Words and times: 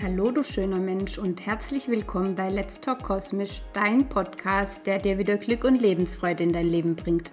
Hallo 0.00 0.30
du 0.30 0.44
schöner 0.44 0.78
Mensch 0.78 1.18
und 1.18 1.44
herzlich 1.44 1.88
willkommen 1.88 2.36
bei 2.36 2.48
Let's 2.50 2.80
Talk 2.80 3.02
Kosmisch, 3.02 3.62
dein 3.72 4.08
Podcast, 4.08 4.86
der 4.86 5.00
dir 5.00 5.18
wieder 5.18 5.36
Glück 5.38 5.64
und 5.64 5.80
Lebensfreude 5.80 6.44
in 6.44 6.52
dein 6.52 6.68
Leben 6.68 6.94
bringt. 6.94 7.32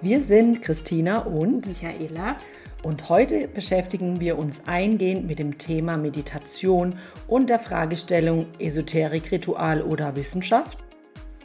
Wir 0.00 0.20
sind 0.20 0.62
Christina 0.62 1.22
und 1.22 1.66
Michaela 1.66 2.36
und 2.84 3.08
heute 3.08 3.48
beschäftigen 3.48 4.20
wir 4.20 4.38
uns 4.38 4.60
eingehend 4.64 5.26
mit 5.26 5.40
dem 5.40 5.58
Thema 5.58 5.96
Meditation 5.96 7.00
und 7.26 7.50
der 7.50 7.58
Fragestellung 7.58 8.46
Esoterik, 8.60 9.32
Ritual 9.32 9.82
oder 9.82 10.14
Wissenschaft. 10.14 10.78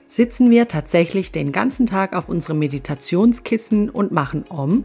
Sitzen 0.05 0.51
wir 0.51 0.67
tatsächlich 0.67 1.31
den 1.31 1.51
ganzen 1.51 1.87
Tag 1.87 2.13
auf 2.13 2.29
unserem 2.29 2.59
Meditationskissen 2.59 3.89
und 3.89 4.11
machen 4.11 4.45
Om? 4.49 4.83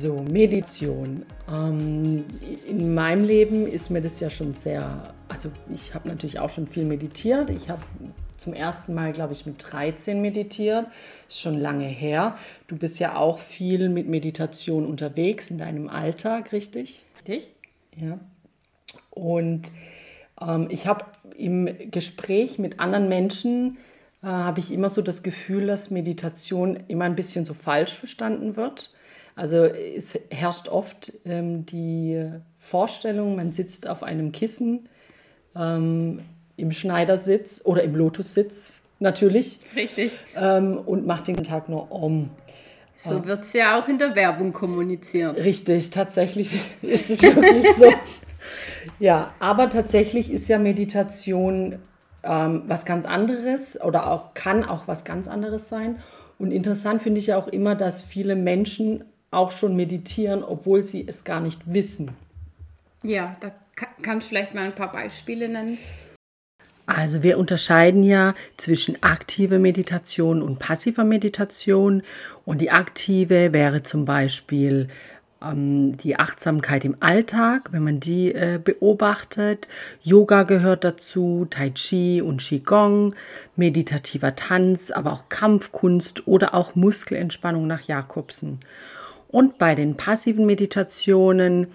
So, 0.00 0.22
Meditation. 0.22 1.26
Ähm, 1.52 2.24
in 2.68 2.94
meinem 2.94 3.24
Leben 3.24 3.66
ist 3.66 3.90
mir 3.90 4.00
das 4.00 4.20
ja 4.20 4.30
schon 4.30 4.54
sehr, 4.54 5.12
also 5.26 5.50
ich 5.74 5.92
habe 5.92 6.06
natürlich 6.06 6.38
auch 6.38 6.50
schon 6.50 6.68
viel 6.68 6.84
meditiert. 6.84 7.50
Ich 7.50 7.68
habe 7.68 7.82
zum 8.36 8.54
ersten 8.54 8.94
Mal, 8.94 9.12
glaube 9.12 9.32
ich, 9.32 9.44
mit 9.44 9.56
13 9.58 10.22
meditiert. 10.22 10.86
Ist 11.26 11.40
schon 11.40 11.58
lange 11.58 11.86
her. 11.86 12.38
Du 12.68 12.76
bist 12.76 13.00
ja 13.00 13.16
auch 13.16 13.40
viel 13.40 13.88
mit 13.88 14.08
Meditation 14.08 14.86
unterwegs 14.86 15.50
in 15.50 15.58
deinem 15.58 15.88
Alltag, 15.88 16.52
richtig? 16.52 17.02
Richtig. 17.18 17.48
Ja. 17.96 18.20
Und 19.10 19.72
ähm, 20.40 20.68
ich 20.70 20.86
habe 20.86 21.06
im 21.36 21.90
Gespräch 21.90 22.60
mit 22.60 22.78
anderen 22.78 23.08
Menschen, 23.08 23.78
äh, 24.22 24.28
habe 24.28 24.60
ich 24.60 24.70
immer 24.70 24.90
so 24.90 25.02
das 25.02 25.24
Gefühl, 25.24 25.66
dass 25.66 25.90
Meditation 25.90 26.84
immer 26.86 27.06
ein 27.06 27.16
bisschen 27.16 27.44
so 27.44 27.52
falsch 27.52 27.96
verstanden 27.96 28.54
wird 28.54 28.92
also 29.38 29.64
es 29.66 30.18
herrscht 30.30 30.68
oft 30.68 31.12
ähm, 31.24 31.64
die 31.64 32.28
Vorstellung, 32.58 33.36
man 33.36 33.52
sitzt 33.52 33.86
auf 33.86 34.02
einem 34.02 34.32
Kissen 34.32 34.88
ähm, 35.54 36.22
im 36.56 36.72
Schneidersitz 36.72 37.60
oder 37.62 37.84
im 37.84 37.94
Lotussitz 37.94 38.80
natürlich. 38.98 39.60
Richtig. 39.76 40.10
Ähm, 40.34 40.78
und 40.78 41.06
macht 41.06 41.28
den 41.28 41.44
Tag 41.44 41.68
nur 41.68 41.92
um. 41.92 42.30
So 42.96 43.24
wird 43.24 43.44
es 43.44 43.52
ja 43.52 43.80
auch 43.80 43.86
in 43.86 44.00
der 44.00 44.16
Werbung 44.16 44.52
kommuniziert. 44.52 45.36
Richtig, 45.44 45.90
tatsächlich 45.90 46.50
ist 46.82 47.08
es 47.08 47.22
wirklich 47.22 47.66
so. 47.76 47.92
Ja, 48.98 49.34
aber 49.38 49.70
tatsächlich 49.70 50.32
ist 50.32 50.48
ja 50.48 50.58
Meditation 50.58 51.78
ähm, 52.24 52.64
was 52.66 52.84
ganz 52.84 53.06
anderes 53.06 53.80
oder 53.80 54.10
auch 54.10 54.34
kann 54.34 54.64
auch 54.64 54.88
was 54.88 55.04
ganz 55.04 55.28
anderes 55.28 55.68
sein. 55.68 56.00
Und 56.40 56.50
interessant 56.50 57.04
finde 57.04 57.20
ich 57.20 57.28
ja 57.28 57.36
auch 57.36 57.46
immer, 57.46 57.76
dass 57.76 58.02
viele 58.02 58.34
Menschen 58.34 59.04
auch 59.30 59.50
schon 59.50 59.76
meditieren, 59.76 60.42
obwohl 60.42 60.84
sie 60.84 61.06
es 61.06 61.24
gar 61.24 61.40
nicht 61.40 61.72
wissen. 61.72 62.12
Ja, 63.02 63.36
da 63.40 63.52
kannst 64.02 64.26
du 64.26 64.28
vielleicht 64.30 64.54
mal 64.54 64.64
ein 64.64 64.74
paar 64.74 64.92
Beispiele 64.92 65.48
nennen. 65.48 65.78
Also 66.86 67.22
wir 67.22 67.38
unterscheiden 67.38 68.02
ja 68.02 68.32
zwischen 68.56 69.02
aktiver 69.02 69.58
Meditation 69.58 70.40
und 70.40 70.58
passiver 70.58 71.04
Meditation. 71.04 72.02
Und 72.46 72.62
die 72.62 72.70
aktive 72.70 73.52
wäre 73.52 73.82
zum 73.82 74.06
Beispiel 74.06 74.88
ähm, 75.42 75.98
die 75.98 76.16
Achtsamkeit 76.16 76.86
im 76.86 76.96
Alltag, 77.00 77.68
wenn 77.72 77.84
man 77.84 78.00
die 78.00 78.34
äh, 78.34 78.58
beobachtet. 78.62 79.68
Yoga 80.02 80.44
gehört 80.44 80.82
dazu, 80.82 81.46
Tai 81.50 81.70
Chi 81.70 82.22
und 82.22 82.40
Qigong, 82.40 83.14
meditativer 83.54 84.34
Tanz, 84.34 84.90
aber 84.90 85.12
auch 85.12 85.28
Kampfkunst 85.28 86.26
oder 86.26 86.54
auch 86.54 86.74
Muskelentspannung 86.74 87.66
nach 87.66 87.82
Jakobsen. 87.82 88.60
Und 89.28 89.58
bei 89.58 89.74
den 89.74 89.96
passiven 89.96 90.46
Meditationen, 90.46 91.68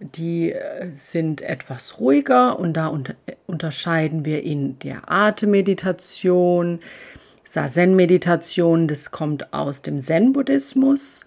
die 0.00 0.52
äh, 0.52 0.90
sind 0.90 1.42
etwas 1.42 2.00
ruhiger 2.00 2.58
und 2.58 2.74
da 2.74 2.92
unterscheiden 3.46 4.24
wir 4.24 4.42
in 4.42 4.78
der 4.80 5.10
Atemmeditation, 5.10 6.80
Sazen-Meditation, 7.44 8.88
das 8.88 9.10
kommt 9.10 9.52
aus 9.52 9.82
dem 9.82 10.00
Zen-Buddhismus. 10.00 11.26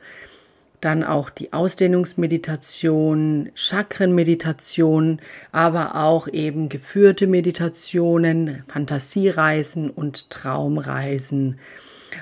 Dann 0.81 1.03
auch 1.05 1.29
die 1.29 1.53
Ausdehnungsmeditation, 1.53 3.51
Chakrenmeditation, 3.55 5.21
aber 5.53 5.95
auch 5.95 6.27
eben 6.27 6.67
geführte 6.67 7.25
Meditationen, 7.25 8.63
Fantasiereisen 8.67 9.89
und 9.89 10.29
Traumreisen. 10.29 11.59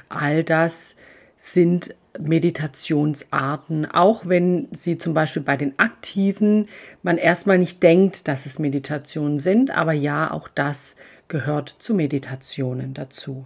All 0.10 0.44
das 0.44 0.96
sind 1.38 1.96
Meditationsarten, 2.20 3.86
auch 3.90 4.26
wenn 4.26 4.68
sie 4.72 4.98
zum 4.98 5.14
Beispiel 5.14 5.42
bei 5.42 5.58
den 5.58 5.80
Aktiven 5.80 6.68
man 7.04 7.18
erstmal 7.18 7.58
nicht 7.58 7.82
denkt, 7.84 8.28
dass 8.28 8.46
es 8.46 8.60
Meditationen 8.60 9.40
sind, 9.40 9.72
aber 9.72 9.94
ja, 9.94 10.32
auch 10.32 10.48
das 10.48 10.96
gehört 11.28 11.70
zu 11.70 11.94
Meditationen 11.94 12.94
dazu. 12.94 13.46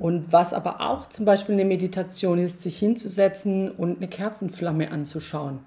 Und 0.00 0.32
was 0.32 0.52
aber 0.52 0.80
auch 0.80 1.08
zum 1.08 1.24
Beispiel 1.24 1.54
eine 1.54 1.64
Meditation 1.64 2.38
ist, 2.38 2.62
sich 2.62 2.78
hinzusetzen 2.78 3.70
und 3.70 3.98
eine 3.98 4.08
Kerzenflamme 4.08 4.90
anzuschauen. 4.90 5.60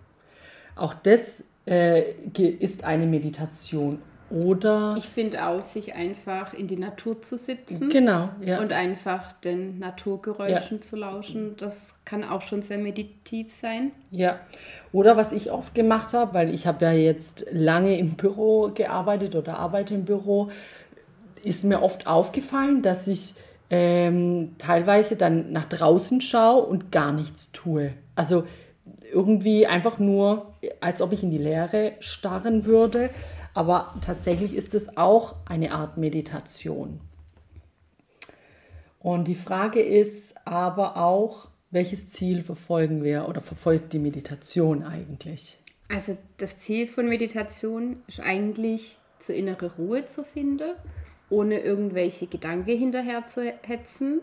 Auch 0.75 0.93
das 0.93 1.43
äh, 1.65 2.11
ist 2.59 2.83
eine 2.83 3.05
Meditation 3.05 3.99
oder. 4.29 4.95
Ich 4.97 5.05
finde 5.05 5.45
auch, 5.45 5.63
sich 5.63 5.93
einfach 5.93 6.53
in 6.53 6.67
die 6.67 6.77
Natur 6.77 7.21
zu 7.21 7.37
sitzen. 7.37 7.89
Genau, 7.89 8.29
ja. 8.41 8.59
Und 8.59 8.71
einfach 8.71 9.33
den 9.33 9.79
Naturgeräuschen 9.79 10.77
ja. 10.77 10.83
zu 10.83 10.95
lauschen. 10.95 11.55
Das 11.57 11.93
kann 12.05 12.23
auch 12.23 12.41
schon 12.41 12.61
sehr 12.61 12.77
meditativ 12.77 13.53
sein. 13.53 13.91
Ja. 14.11 14.39
Oder 14.91 15.17
was 15.17 15.31
ich 15.31 15.51
oft 15.51 15.75
gemacht 15.75 16.13
habe, 16.13 16.33
weil 16.33 16.53
ich 16.53 16.67
habe 16.67 16.85
ja 16.85 16.91
jetzt 16.91 17.45
lange 17.51 17.97
im 17.97 18.15
Büro 18.15 18.71
gearbeitet 18.73 19.35
oder 19.35 19.59
arbeite 19.59 19.93
im 19.93 20.05
Büro, 20.05 20.49
ist 21.43 21.63
mir 21.63 21.83
oft 21.83 22.07
aufgefallen, 22.07 22.81
dass 22.81 23.07
ich 23.07 23.35
ähm, 23.69 24.55
teilweise 24.57 25.15
dann 25.15 25.51
nach 25.51 25.65
draußen 25.65 26.21
schaue 26.21 26.63
und 26.63 26.91
gar 26.91 27.11
nichts 27.11 27.51
tue. 27.51 27.91
Also 28.15 28.45
irgendwie 29.11 29.65
einfach 29.67 29.99
nur, 29.99 30.53
als 30.81 31.01
ob 31.01 31.13
ich 31.13 31.23
in 31.23 31.31
die 31.31 31.37
Leere 31.37 31.93
starren 31.99 32.65
würde. 32.65 33.09
Aber 33.55 33.95
tatsächlich 34.01 34.53
ist 34.53 34.75
es 34.75 34.97
auch 34.97 35.37
eine 35.45 35.71
Art 35.71 35.97
Meditation. 35.97 36.99
Und 38.99 39.27
die 39.27 39.35
Frage 39.35 39.81
ist 39.81 40.35
aber 40.45 40.97
auch, 40.97 41.47
welches 41.71 42.09
Ziel 42.09 42.43
verfolgen 42.43 43.03
wir 43.03 43.27
oder 43.29 43.39
verfolgt 43.41 43.93
die 43.93 43.99
Meditation 43.99 44.83
eigentlich? 44.83 45.57
Also 45.87 46.17
das 46.37 46.59
Ziel 46.59 46.85
von 46.85 47.07
Meditation 47.07 48.03
ist 48.07 48.19
eigentlich 48.19 48.97
zur 49.19 49.35
innere 49.35 49.73
Ruhe 49.77 50.05
zu 50.05 50.25
finden, 50.25 50.71
ohne 51.29 51.59
irgendwelche 51.59 52.27
Gedanken 52.27 52.77
hinterher 52.77 53.27
zu 53.27 53.53
hetzen. 53.61 54.19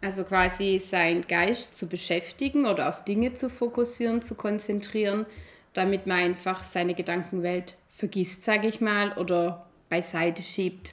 Also 0.00 0.24
quasi 0.24 0.82
seinen 0.84 1.26
Geist 1.26 1.78
zu 1.78 1.86
beschäftigen 1.86 2.66
oder 2.66 2.88
auf 2.88 3.04
Dinge 3.04 3.34
zu 3.34 3.48
fokussieren, 3.48 4.22
zu 4.22 4.34
konzentrieren, 4.34 5.24
damit 5.72 6.06
man 6.06 6.18
einfach 6.18 6.64
seine 6.64 6.94
Gedankenwelt 6.94 7.76
vergisst, 7.96 8.42
sage 8.42 8.68
ich 8.68 8.80
mal, 8.80 9.12
oder 9.18 9.66
beiseite 9.88 10.42
schiebt. 10.42 10.92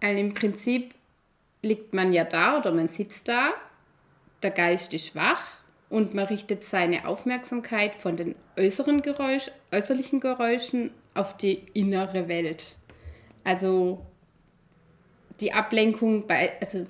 Also 0.00 0.20
Im 0.20 0.34
Prinzip 0.34 0.94
liegt 1.62 1.92
man 1.92 2.12
ja 2.12 2.24
da 2.24 2.58
oder 2.58 2.72
man 2.72 2.88
sitzt 2.88 3.28
da, 3.28 3.52
der 4.42 4.50
Geist 4.50 4.94
ist 4.94 5.14
wach 5.14 5.46
und 5.90 6.14
man 6.14 6.26
richtet 6.26 6.64
seine 6.64 7.06
Aufmerksamkeit 7.06 7.94
von 7.94 8.16
den 8.16 8.34
äußeren 8.56 9.02
Geräusch, 9.02 9.50
äußerlichen 9.70 10.20
Geräuschen 10.20 10.90
auf 11.14 11.36
die 11.36 11.64
innere 11.74 12.28
Welt. 12.28 12.76
Also 13.44 14.06
die 15.40 15.52
Ablenkung 15.52 16.26
bei, 16.26 16.52
also 16.60 16.86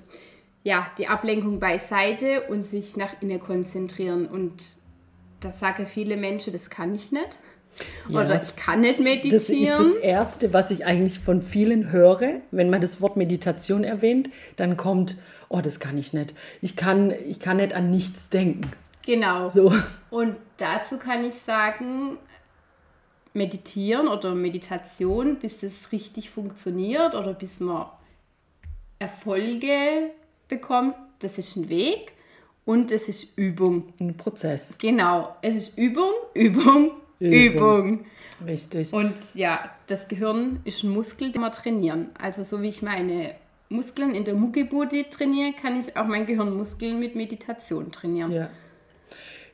ja, 0.63 0.87
die 0.97 1.07
Ablenkung 1.07 1.59
beiseite 1.59 2.43
und 2.43 2.65
sich 2.65 2.95
nach 2.95 3.21
innen 3.21 3.39
konzentrieren. 3.39 4.27
Und 4.27 4.63
da 5.39 5.51
sagen 5.51 5.87
viele 5.87 6.17
Menschen, 6.17 6.53
das 6.53 6.69
kann 6.69 6.93
ich 6.93 7.11
nicht. 7.11 7.39
Ja. 8.09 8.21
Oder 8.21 8.41
ich 8.43 8.55
kann 8.55 8.81
nicht 8.81 8.99
meditieren. 8.99 9.31
Das 9.31 9.49
ist 9.49 9.71
das 9.71 9.95
Erste, 10.01 10.53
was 10.53 10.71
ich 10.71 10.85
eigentlich 10.85 11.19
von 11.19 11.41
vielen 11.41 11.91
höre. 11.91 12.41
Wenn 12.51 12.69
man 12.69 12.81
das 12.81 13.01
Wort 13.01 13.17
Meditation 13.17 13.83
erwähnt, 13.83 14.29
dann 14.55 14.77
kommt, 14.77 15.17
oh, 15.49 15.61
das 15.61 15.79
kann 15.79 15.97
ich 15.97 16.13
nicht. 16.13 16.33
Ich 16.61 16.75
kann, 16.75 17.11
ich 17.11 17.39
kann 17.39 17.57
nicht 17.57 17.73
an 17.73 17.89
nichts 17.89 18.29
denken. 18.29 18.71
Genau. 19.05 19.49
So. 19.49 19.73
Und 20.09 20.35
dazu 20.57 20.97
kann 20.97 21.25
ich 21.25 21.33
sagen, 21.45 22.17
meditieren 23.33 24.07
oder 24.07 24.35
Meditation, 24.35 25.37
bis 25.37 25.59
das 25.59 25.91
richtig 25.91 26.29
funktioniert 26.29 27.15
oder 27.15 27.33
bis 27.33 27.59
man 27.59 27.87
Erfolge 28.99 30.11
bekommt, 30.47 30.95
das 31.19 31.37
ist 31.37 31.55
ein 31.55 31.69
Weg 31.69 32.11
und 32.65 32.91
es 32.91 33.09
ist 33.09 33.37
Übung. 33.37 33.93
Ein 33.99 34.17
Prozess. 34.17 34.77
Genau, 34.77 35.35
es 35.41 35.55
ist 35.55 35.77
Übung, 35.77 36.11
Übung, 36.33 36.91
Übung. 37.29 38.05
Richtig. 38.45 38.91
Und 38.91 39.13
ja, 39.35 39.69
das 39.87 40.07
Gehirn 40.07 40.61
ist 40.65 40.83
ein 40.83 40.89
Muskel, 40.89 41.31
den 41.31 41.41
wir 41.41 41.51
trainieren. 41.51 42.07
Also 42.19 42.43
so 42.43 42.61
wie 42.61 42.69
ich 42.69 42.81
meine 42.81 43.35
Muskeln 43.69 44.15
in 44.15 44.25
der 44.25 44.33
Muckibude 44.33 45.05
trainiere, 45.09 45.53
kann 45.53 45.79
ich 45.79 45.95
auch 45.95 46.05
mein 46.05 46.25
Gehirnmuskel 46.25 46.93
mit 46.93 47.15
Meditation 47.15 47.91
trainieren. 47.91 48.31
Ja. 48.31 48.49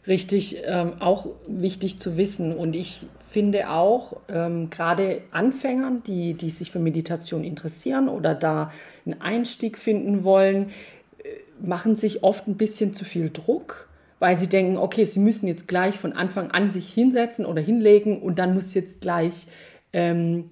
Richtig, 0.08 0.58
ähm, 0.64 0.94
auch 1.00 1.28
wichtig 1.48 2.00
zu 2.00 2.16
wissen. 2.16 2.56
Und 2.56 2.76
ich 2.76 3.06
finde 3.28 3.70
auch, 3.70 4.16
ähm, 4.30 4.70
gerade 4.70 5.22
Anfängern, 5.32 6.02
die, 6.08 6.34
die 6.34 6.50
sich 6.50 6.72
für 6.72 6.80
Meditation 6.80 7.44
interessieren 7.44 8.08
oder 8.08 8.34
da 8.34 8.72
einen 9.06 9.22
Einstieg 9.22 9.78
finden 9.78 10.24
wollen, 10.24 10.70
äh, 11.20 11.24
machen 11.62 11.98
sich 11.98 12.24
oft 12.24 12.48
ein 12.48 12.56
bisschen 12.56 12.94
zu 12.94 13.04
viel 13.04 13.30
Druck, 13.30 13.87
weil 14.20 14.36
sie 14.36 14.48
denken, 14.48 14.78
okay, 14.78 15.06
sie 15.06 15.20
müssen 15.20 15.48
jetzt 15.48 15.68
gleich 15.68 15.98
von 15.98 16.14
Anfang 16.14 16.52
an 16.52 16.72
sich 16.72 16.92
hinsetzen 16.92 17.46
oder 17.46 17.62
hinlegen 17.62 18.22
und 18.22 18.40
dann 18.40 18.54
muss 18.54 18.74
jetzt 18.74 19.02
gleich 19.02 19.48
ähm, 19.94 20.50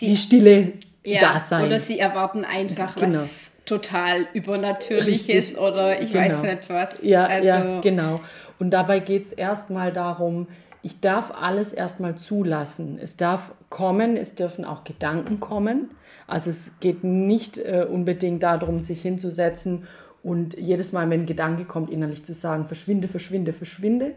die 0.00 0.16
Stille 0.16 0.72
ja, 1.04 1.20
da 1.20 1.40
sein. 1.40 1.66
Oder 1.66 1.80
sie 1.80 1.98
erwarten 1.98 2.44
einfach 2.44 2.96
genau. 2.96 3.22
was 3.22 3.50
total 3.64 4.26
Übernatürliches 4.32 5.28
Richtig, 5.28 5.58
oder 5.58 6.00
ich 6.00 6.12
genau. 6.12 6.24
weiß 6.24 6.42
nicht 6.42 6.70
was. 6.70 7.02
Ja, 7.02 7.26
also, 7.26 7.46
ja 7.46 7.80
genau. 7.80 8.20
Und 8.58 8.70
dabei 8.70 9.00
geht 9.00 9.26
es 9.26 9.32
erstmal 9.32 9.92
darum, 9.92 10.48
ich 10.82 11.00
darf 11.00 11.32
alles 11.40 11.72
erstmal 11.72 12.16
zulassen. 12.16 12.98
Es 13.00 13.16
darf 13.16 13.52
kommen, 13.70 14.16
es 14.16 14.34
dürfen 14.34 14.64
auch 14.64 14.82
Gedanken 14.84 15.38
kommen. 15.38 15.92
Also 16.26 16.50
es 16.50 16.72
geht 16.80 17.04
nicht 17.04 17.58
äh, 17.58 17.86
unbedingt 17.88 18.42
darum, 18.42 18.80
sich 18.80 19.02
hinzusetzen 19.02 19.86
und 20.22 20.56
jedes 20.56 20.92
Mal, 20.92 21.08
wenn 21.10 21.22
ein 21.22 21.26
Gedanke 21.26 21.64
kommt, 21.64 21.90
innerlich 21.90 22.24
zu 22.24 22.34
sagen, 22.34 22.66
verschwinde, 22.66 23.08
verschwinde, 23.08 23.52
verschwinde, 23.52 24.14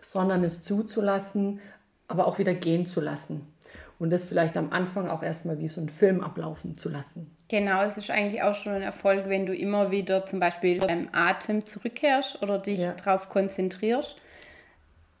sondern 0.00 0.44
es 0.44 0.64
zuzulassen, 0.64 1.60
aber 2.08 2.26
auch 2.26 2.38
wieder 2.38 2.54
gehen 2.54 2.86
zu 2.86 3.00
lassen. 3.00 3.46
Und 3.98 4.10
das 4.10 4.24
vielleicht 4.24 4.56
am 4.56 4.72
Anfang 4.72 5.08
auch 5.08 5.22
erstmal 5.22 5.58
wie 5.58 5.68
so 5.68 5.80
ein 5.80 5.88
Film 5.88 6.20
ablaufen 6.20 6.76
zu 6.76 6.88
lassen. 6.88 7.30
Genau, 7.48 7.82
es 7.84 7.96
ist 7.96 8.10
eigentlich 8.10 8.42
auch 8.42 8.54
schon 8.54 8.72
ein 8.72 8.82
Erfolg, 8.82 9.28
wenn 9.28 9.46
du 9.46 9.54
immer 9.54 9.90
wieder 9.90 10.26
zum 10.26 10.40
Beispiel 10.40 10.78
beim 10.78 11.08
Atem 11.12 11.66
zurückkehrst 11.66 12.42
oder 12.42 12.58
dich 12.58 12.80
ja. 12.80 12.92
darauf 12.92 13.28
konzentrierst. 13.28 14.16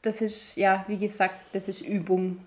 Das 0.02 0.20
ist, 0.20 0.56
ja, 0.56 0.84
wie 0.88 0.98
gesagt, 0.98 1.34
das 1.52 1.68
ist 1.68 1.82
Übung. 1.82 2.38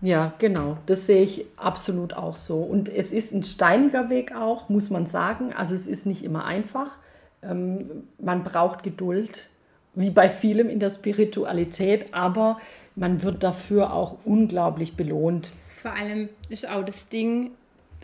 Ja, 0.00 0.32
genau. 0.38 0.78
Das 0.86 1.06
sehe 1.06 1.22
ich 1.22 1.44
absolut 1.56 2.12
auch 2.14 2.36
so. 2.36 2.58
Und 2.58 2.88
es 2.88 3.12
ist 3.12 3.32
ein 3.32 3.42
steiniger 3.42 4.10
Weg 4.10 4.34
auch, 4.34 4.68
muss 4.68 4.90
man 4.90 5.06
sagen. 5.06 5.52
Also 5.52 5.74
es 5.74 5.86
ist 5.86 6.06
nicht 6.06 6.22
immer 6.22 6.44
einfach. 6.44 6.98
Ähm, 7.42 8.04
man 8.20 8.44
braucht 8.44 8.82
Geduld, 8.82 9.48
wie 9.94 10.10
bei 10.10 10.28
vielem 10.28 10.68
in 10.68 10.78
der 10.78 10.90
Spiritualität, 10.90 12.14
aber 12.14 12.58
man 12.94 13.22
wird 13.22 13.42
dafür 13.42 13.92
auch 13.92 14.18
unglaublich 14.24 14.96
belohnt. 14.96 15.52
Vor 15.68 15.92
allem 15.92 16.28
ist 16.48 16.68
auch 16.68 16.84
das 16.84 17.08
Ding, 17.08 17.52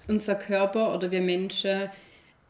unser 0.09 0.35
Körper 0.35 0.95
oder 0.95 1.11
wir 1.11 1.21
Menschen, 1.21 1.89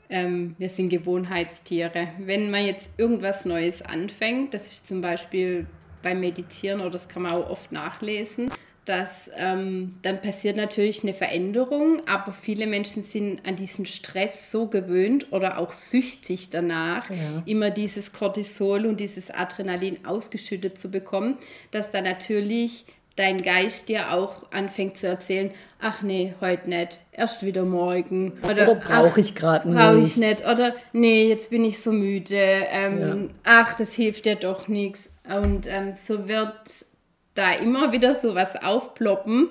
ähm, 0.08 0.54
wir 0.58 0.68
sind 0.68 0.88
Gewohnheitstiere. 0.90 2.08
Wenn 2.18 2.50
man 2.50 2.64
jetzt 2.64 2.88
irgendwas 2.96 3.44
Neues 3.44 3.82
anfängt, 3.82 4.54
das 4.54 4.70
ist 4.70 4.86
zum 4.86 5.00
Beispiel 5.00 5.66
beim 6.02 6.20
Meditieren 6.20 6.80
oder 6.80 6.90
das 6.90 7.08
kann 7.08 7.22
man 7.22 7.32
auch 7.32 7.50
oft 7.50 7.72
nachlesen, 7.72 8.50
dass 8.84 9.30
ähm, 9.36 9.96
dann 10.02 10.20
passiert 10.20 10.56
natürlich 10.56 11.02
eine 11.02 11.14
Veränderung, 11.14 12.02
aber 12.06 12.32
viele 12.32 12.66
Menschen 12.66 13.02
sind 13.02 13.46
an 13.46 13.56
diesen 13.56 13.86
Stress 13.86 14.50
so 14.50 14.66
gewöhnt 14.66 15.32
oder 15.32 15.58
auch 15.58 15.72
süchtig 15.72 16.50
danach, 16.50 17.08
ja. 17.10 17.42
immer 17.46 17.70
dieses 17.70 18.12
Cortisol 18.12 18.84
und 18.86 19.00
dieses 19.00 19.30
Adrenalin 19.30 20.04
ausgeschüttet 20.04 20.78
zu 20.78 20.90
bekommen, 20.90 21.38
dass 21.70 21.90
dann 21.90 22.04
natürlich 22.04 22.84
dein 23.16 23.42
Geist 23.42 23.88
dir 23.88 24.12
auch 24.12 24.50
anfängt 24.50 24.98
zu 24.98 25.06
erzählen, 25.06 25.50
ach 25.80 26.02
nee, 26.02 26.34
heute 26.40 26.68
nicht, 26.68 27.00
erst 27.12 27.44
wieder 27.44 27.62
morgen. 27.64 28.32
Oder, 28.42 28.68
oder 28.68 28.74
brauche 28.74 29.20
ich 29.20 29.34
gerade 29.34 29.68
nicht. 29.68 29.78
Brauche 29.78 30.00
ich 30.00 30.16
nicht. 30.16 30.46
Oder 30.46 30.74
nee, 30.92 31.28
jetzt 31.28 31.50
bin 31.50 31.64
ich 31.64 31.80
so 31.80 31.92
müde. 31.92 32.36
Ähm, 32.36 33.00
ja. 33.00 33.34
Ach, 33.44 33.76
das 33.76 33.94
hilft 33.94 34.24
dir 34.24 34.34
doch 34.36 34.66
nichts. 34.66 35.10
Und 35.28 35.68
ähm, 35.68 35.94
so 35.96 36.28
wird 36.28 36.86
da 37.34 37.52
immer 37.52 37.92
wieder 37.92 38.14
so 38.14 38.34
was 38.34 38.56
aufploppen. 38.56 39.48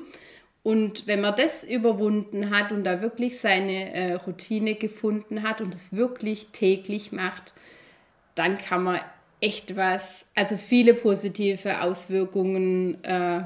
Und 0.64 1.08
wenn 1.08 1.20
man 1.20 1.36
das 1.36 1.64
überwunden 1.64 2.50
hat 2.50 2.72
und 2.72 2.86
da 2.86 3.02
wirklich 3.02 3.40
seine 3.40 3.94
äh, 3.94 4.14
Routine 4.14 4.76
gefunden 4.76 5.44
hat 5.44 5.60
und 5.60 5.76
es 5.76 5.94
wirklich 5.94 6.48
täglich 6.54 7.12
macht, 7.12 7.54
dann 8.36 8.58
kann 8.58 8.84
man 8.84 9.00
echt 9.42 9.76
was, 9.76 10.02
also 10.36 10.56
viele 10.56 10.94
positive 10.94 11.82
Auswirkungen 11.82 13.04
äh, 13.04 13.42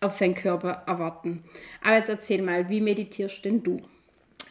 auf 0.00 0.12
seinen 0.12 0.34
Körper 0.34 0.82
erwarten. 0.86 1.42
Aber 1.82 1.96
jetzt 1.96 2.10
erzähl 2.10 2.42
mal, 2.42 2.68
wie 2.68 2.82
meditierst 2.82 3.44
denn 3.46 3.62
du? 3.62 3.80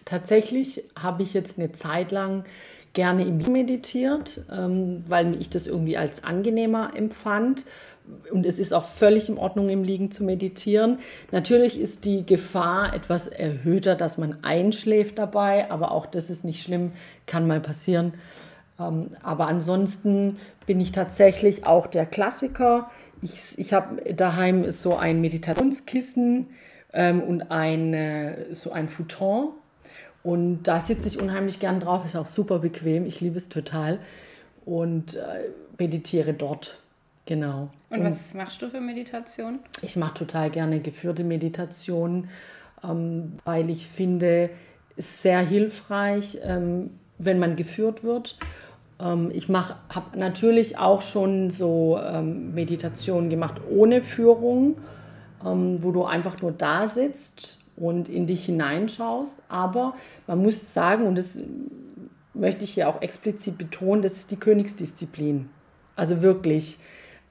Tatsächlich 0.06 0.84
habe 1.00 1.22
ich 1.22 1.36
jetzt 1.36 1.60
eine 1.60 1.72
Zeit 1.72 2.12
lang 2.12 2.46
gerne 2.94 3.26
im 3.26 3.38
meditiert, 3.52 4.42
ähm, 4.52 5.04
weil 5.08 5.40
ich 5.40 5.52
das 5.52 5.68
irgendwie 5.68 5.98
als 5.98 6.24
angenehmer 6.24 6.94
empfand 6.96 7.66
und 8.32 8.46
es 8.46 8.60
ist 8.60 8.74
auch 8.74 8.86
völlig 8.86 9.30
in 9.30 9.38
Ordnung, 9.38 9.70
im 9.70 9.84
Liegen 9.84 10.12
zu 10.12 10.24
meditieren. 10.24 11.00
Natürlich 11.32 11.80
ist 11.80 12.06
die 12.06 12.26
Gefahr 12.26 12.94
etwas 12.94 13.28
erhöhter, 13.28 13.96
dass 13.96 14.18
man 14.18 14.44
einschläft 14.44 15.18
dabei, 15.18 15.70
aber 15.72 15.92
auch 15.92 16.06
das 16.06 16.30
ist 16.30 16.44
nicht 16.44 16.64
schlimm, 16.64 16.92
kann 17.26 17.48
mal 17.48 17.60
passieren. 17.60 18.14
Ähm, 18.80 19.12
aber 19.24 19.48
ansonsten 19.48 20.38
bin 20.66 20.80
ich 20.80 20.92
tatsächlich 20.92 21.66
auch 21.66 21.88
der 21.88 22.06
Klassiker. 22.06 22.90
Ich, 23.22 23.58
ich 23.58 23.74
habe 23.74 24.14
daheim 24.14 24.72
so 24.72 24.96
ein 24.96 25.22
Meditationskissen 25.22 26.48
ähm, 26.94 27.22
und 27.22 27.52
ein, 27.52 28.36
so 28.52 28.72
ein 28.72 28.88
Futon. 28.88 29.50
Und 30.24 30.64
da 30.64 30.82
sitze 30.82 31.08
ich 31.08 31.22
unheimlich 31.22 31.60
gern 31.60 31.80
drauf, 31.80 32.06
ist 32.06 32.16
auch 32.16 32.26
super 32.26 32.60
bequem, 32.60 33.06
ich 33.06 33.22
liebe 33.22 33.38
es 33.38 33.48
total 33.48 34.00
und 34.66 35.16
äh, 35.16 35.50
meditiere 35.78 36.34
dort. 36.34 36.80
Genau. 37.28 37.70
Und, 37.90 38.00
und 38.00 38.06
was 38.06 38.34
machst 38.34 38.62
du 38.62 38.70
für 38.70 38.80
Meditation? 38.80 39.60
Ich 39.82 39.98
mache 39.98 40.16
total 40.16 40.50
gerne 40.50 40.80
geführte 40.80 41.24
Meditation, 41.24 42.30
ähm, 42.84 43.34
weil 43.44 43.70
ich 43.70 43.88
finde, 43.88 44.50
es 44.96 45.22
sehr 45.22 45.42
hilfreich, 45.42 46.40
ähm, 46.44 46.92
wenn 47.20 47.38
man 47.38 47.58
geführt 47.58 48.04
wird. 48.04 48.40
Ähm, 49.00 49.30
ich 49.34 49.50
habe 49.50 50.18
natürlich 50.18 50.78
auch 50.78 51.02
schon 51.02 51.52
so 51.52 52.00
ähm, 52.02 52.54
Meditationen 52.54 53.30
gemacht 53.30 53.62
ohne 53.70 54.02
Führung, 54.02 54.78
ähm, 55.46 55.80
wo 55.82 55.92
du 55.92 56.06
einfach 56.06 56.42
nur 56.42 56.54
da 56.54 56.88
sitzt 56.88 57.60
und 57.76 58.08
in 58.08 58.26
dich 58.26 58.46
hineinschaust. 58.46 59.44
Aber 59.50 59.96
man 60.28 60.42
muss 60.42 60.74
sagen, 60.74 61.06
und 61.06 61.18
das 61.18 61.38
möchte 62.34 62.64
ich 62.64 62.74
hier 62.74 62.88
auch 62.88 63.02
explizit 63.02 63.58
betonen, 63.58 64.02
das 64.02 64.14
ist 64.14 64.32
die 64.32 64.38
Königsdisziplin. 64.38 65.50
Also 65.98 66.22
wirklich 66.22 66.78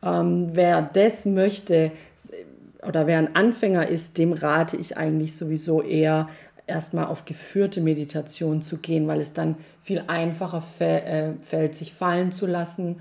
ähm, 0.06 0.50
wer 0.52 0.82
das 0.82 1.26
möchte 1.26 1.90
oder 2.86 3.06
wer 3.06 3.18
ein 3.18 3.34
Anfänger 3.34 3.88
ist, 3.88 4.16
dem 4.16 4.32
rate 4.32 4.76
ich 4.76 4.96
eigentlich 4.96 5.36
sowieso 5.36 5.82
eher 5.82 6.28
erstmal 6.66 7.06
auf 7.06 7.24
geführte 7.24 7.80
Meditation 7.80 8.62
zu 8.62 8.78
gehen, 8.78 9.08
weil 9.08 9.20
es 9.20 9.32
dann 9.32 9.56
viel 9.82 10.04
einfacher 10.06 10.62
äh, 10.80 11.32
fällt, 11.42 11.76
sich 11.76 11.92
fallen 11.92 12.32
zu 12.32 12.46
lassen 12.46 13.00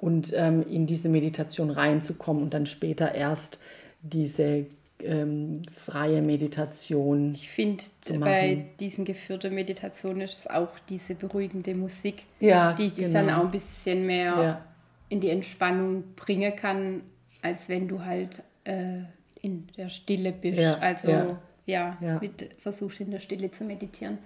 und 0.00 0.32
ähm, 0.34 0.64
in 0.68 0.86
diese 0.86 1.08
Meditation 1.08 1.70
reinzukommen 1.70 2.42
und 2.42 2.54
dann 2.54 2.66
später 2.66 3.14
erst 3.14 3.60
diese 4.02 4.66
ähm, 5.00 5.62
freie 5.74 6.22
Meditation. 6.22 7.34
Ich 7.34 7.48
finde, 7.48 7.82
bei 8.20 8.66
diesen 8.78 9.04
geführten 9.04 9.54
Meditationen 9.54 10.22
ist 10.22 10.40
es 10.40 10.46
auch 10.46 10.70
diese 10.88 11.14
beruhigende 11.14 11.74
Musik, 11.74 12.24
ja, 12.40 12.72
die 12.74 12.90
dich 12.90 13.06
genau. 13.06 13.12
dann 13.12 13.30
auch 13.30 13.44
ein 13.44 13.50
bisschen 13.50 14.06
mehr 14.06 14.24
ja 14.24 14.73
in 15.08 15.20
die 15.20 15.30
Entspannung 15.30 16.14
bringen 16.16 16.54
kann, 16.56 17.02
als 17.42 17.68
wenn 17.68 17.88
du 17.88 18.04
halt 18.04 18.42
äh, 18.64 19.00
in 19.40 19.68
der 19.76 19.88
Stille 19.88 20.32
bist. 20.32 20.58
Ja, 20.58 20.78
also 20.78 21.10
ja, 21.10 21.38
ja, 21.66 21.98
ja. 22.00 22.18
Mit, 22.20 22.50
versuchst 22.58 23.00
in 23.00 23.10
der 23.10 23.20
Stille 23.20 23.50
zu 23.50 23.64
meditieren. 23.64 24.18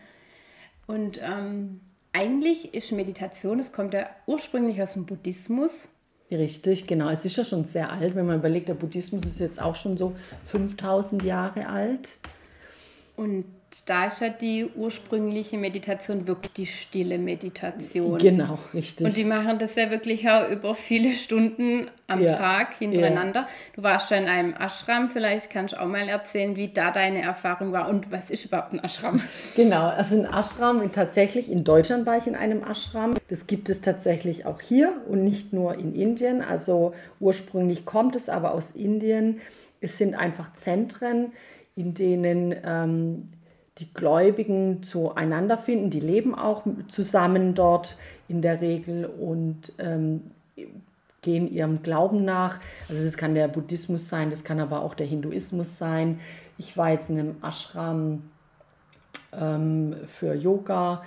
Und 0.86 1.20
ähm, 1.22 1.80
eigentlich 2.12 2.74
ist 2.74 2.92
Meditation, 2.92 3.60
es 3.60 3.72
kommt 3.72 3.94
ja 3.94 4.08
ursprünglich 4.26 4.80
aus 4.80 4.94
dem 4.94 5.06
Buddhismus. 5.06 5.88
Richtig, 6.30 6.86
genau. 6.86 7.08
Es 7.10 7.24
ist 7.24 7.36
ja 7.36 7.44
schon 7.44 7.64
sehr 7.64 7.90
alt, 7.90 8.14
wenn 8.14 8.26
man 8.26 8.38
überlegt, 8.38 8.68
der 8.68 8.74
Buddhismus 8.74 9.24
ist 9.24 9.40
jetzt 9.40 9.60
auch 9.60 9.76
schon 9.76 9.96
so 9.96 10.14
5000 10.46 11.22
Jahre 11.22 11.68
alt. 11.68 12.18
Und 13.16 13.44
da 13.84 14.06
ist 14.06 14.20
ja 14.20 14.30
die 14.30 14.66
ursprüngliche 14.76 15.58
Meditation 15.58 16.26
wirklich 16.26 16.52
die 16.54 16.66
stille 16.66 17.18
Meditation. 17.18 18.18
Genau, 18.18 18.58
richtig. 18.72 19.06
Und 19.06 19.16
die 19.16 19.24
machen 19.24 19.58
das 19.58 19.74
ja 19.74 19.90
wirklich 19.90 20.28
auch 20.28 20.48
über 20.48 20.74
viele 20.74 21.12
Stunden 21.12 21.90
am 22.06 22.22
ja. 22.22 22.34
Tag 22.34 22.78
hintereinander. 22.78 23.40
Ja. 23.40 23.48
Du 23.74 23.82
warst 23.82 24.08
schon 24.08 24.18
in 24.18 24.28
einem 24.28 24.54
Ashram, 24.54 25.08
vielleicht 25.10 25.50
kannst 25.50 25.74
du 25.74 25.80
auch 25.80 25.86
mal 25.86 26.08
erzählen, 26.08 26.56
wie 26.56 26.68
da 26.68 26.90
deine 26.90 27.20
Erfahrung 27.20 27.72
war 27.72 27.90
und 27.90 28.10
was 28.10 28.30
ist 28.30 28.46
überhaupt 28.46 28.72
ein 28.72 28.82
Ashram? 28.82 29.20
Genau, 29.54 29.88
also 29.88 30.16
ein 30.16 30.24
Ashram, 30.24 30.90
tatsächlich 30.92 31.50
in 31.50 31.64
Deutschland 31.64 32.06
war 32.06 32.16
ich 32.16 32.26
in 32.26 32.36
einem 32.36 32.62
Ashram. 32.62 33.14
Das 33.28 33.46
gibt 33.46 33.68
es 33.68 33.82
tatsächlich 33.82 34.46
auch 34.46 34.60
hier 34.62 34.94
und 35.08 35.24
nicht 35.24 35.52
nur 35.52 35.74
in 35.74 35.94
Indien. 35.94 36.42
Also 36.42 36.94
ursprünglich 37.20 37.84
kommt 37.84 38.16
es 38.16 38.28
aber 38.28 38.52
aus 38.52 38.70
Indien. 38.70 39.40
Es 39.80 39.98
sind 39.98 40.14
einfach 40.14 40.54
Zentren, 40.54 41.32
in 41.76 41.94
denen 41.94 42.54
ähm, 42.64 43.28
die 43.78 43.92
Gläubigen 43.92 44.82
zueinander 44.82 45.58
finden. 45.58 45.90
Die 45.90 46.00
leben 46.00 46.34
auch 46.34 46.64
zusammen 46.88 47.54
dort 47.54 47.96
in 48.28 48.42
der 48.42 48.60
Regel 48.60 49.06
und 49.06 49.72
ähm, 49.78 50.22
gehen 51.22 51.52
ihrem 51.52 51.82
Glauben 51.82 52.24
nach. 52.24 52.58
Also 52.88 53.04
das 53.04 53.16
kann 53.16 53.34
der 53.34 53.48
Buddhismus 53.48 54.08
sein, 54.08 54.30
das 54.30 54.44
kann 54.44 54.60
aber 54.60 54.82
auch 54.82 54.94
der 54.94 55.06
Hinduismus 55.06 55.78
sein. 55.78 56.20
Ich 56.58 56.76
war 56.76 56.90
jetzt 56.90 57.10
in 57.10 57.18
einem 57.18 57.36
Ashram 57.42 58.22
ähm, 59.38 59.96
für 60.06 60.34
Yoga 60.34 61.02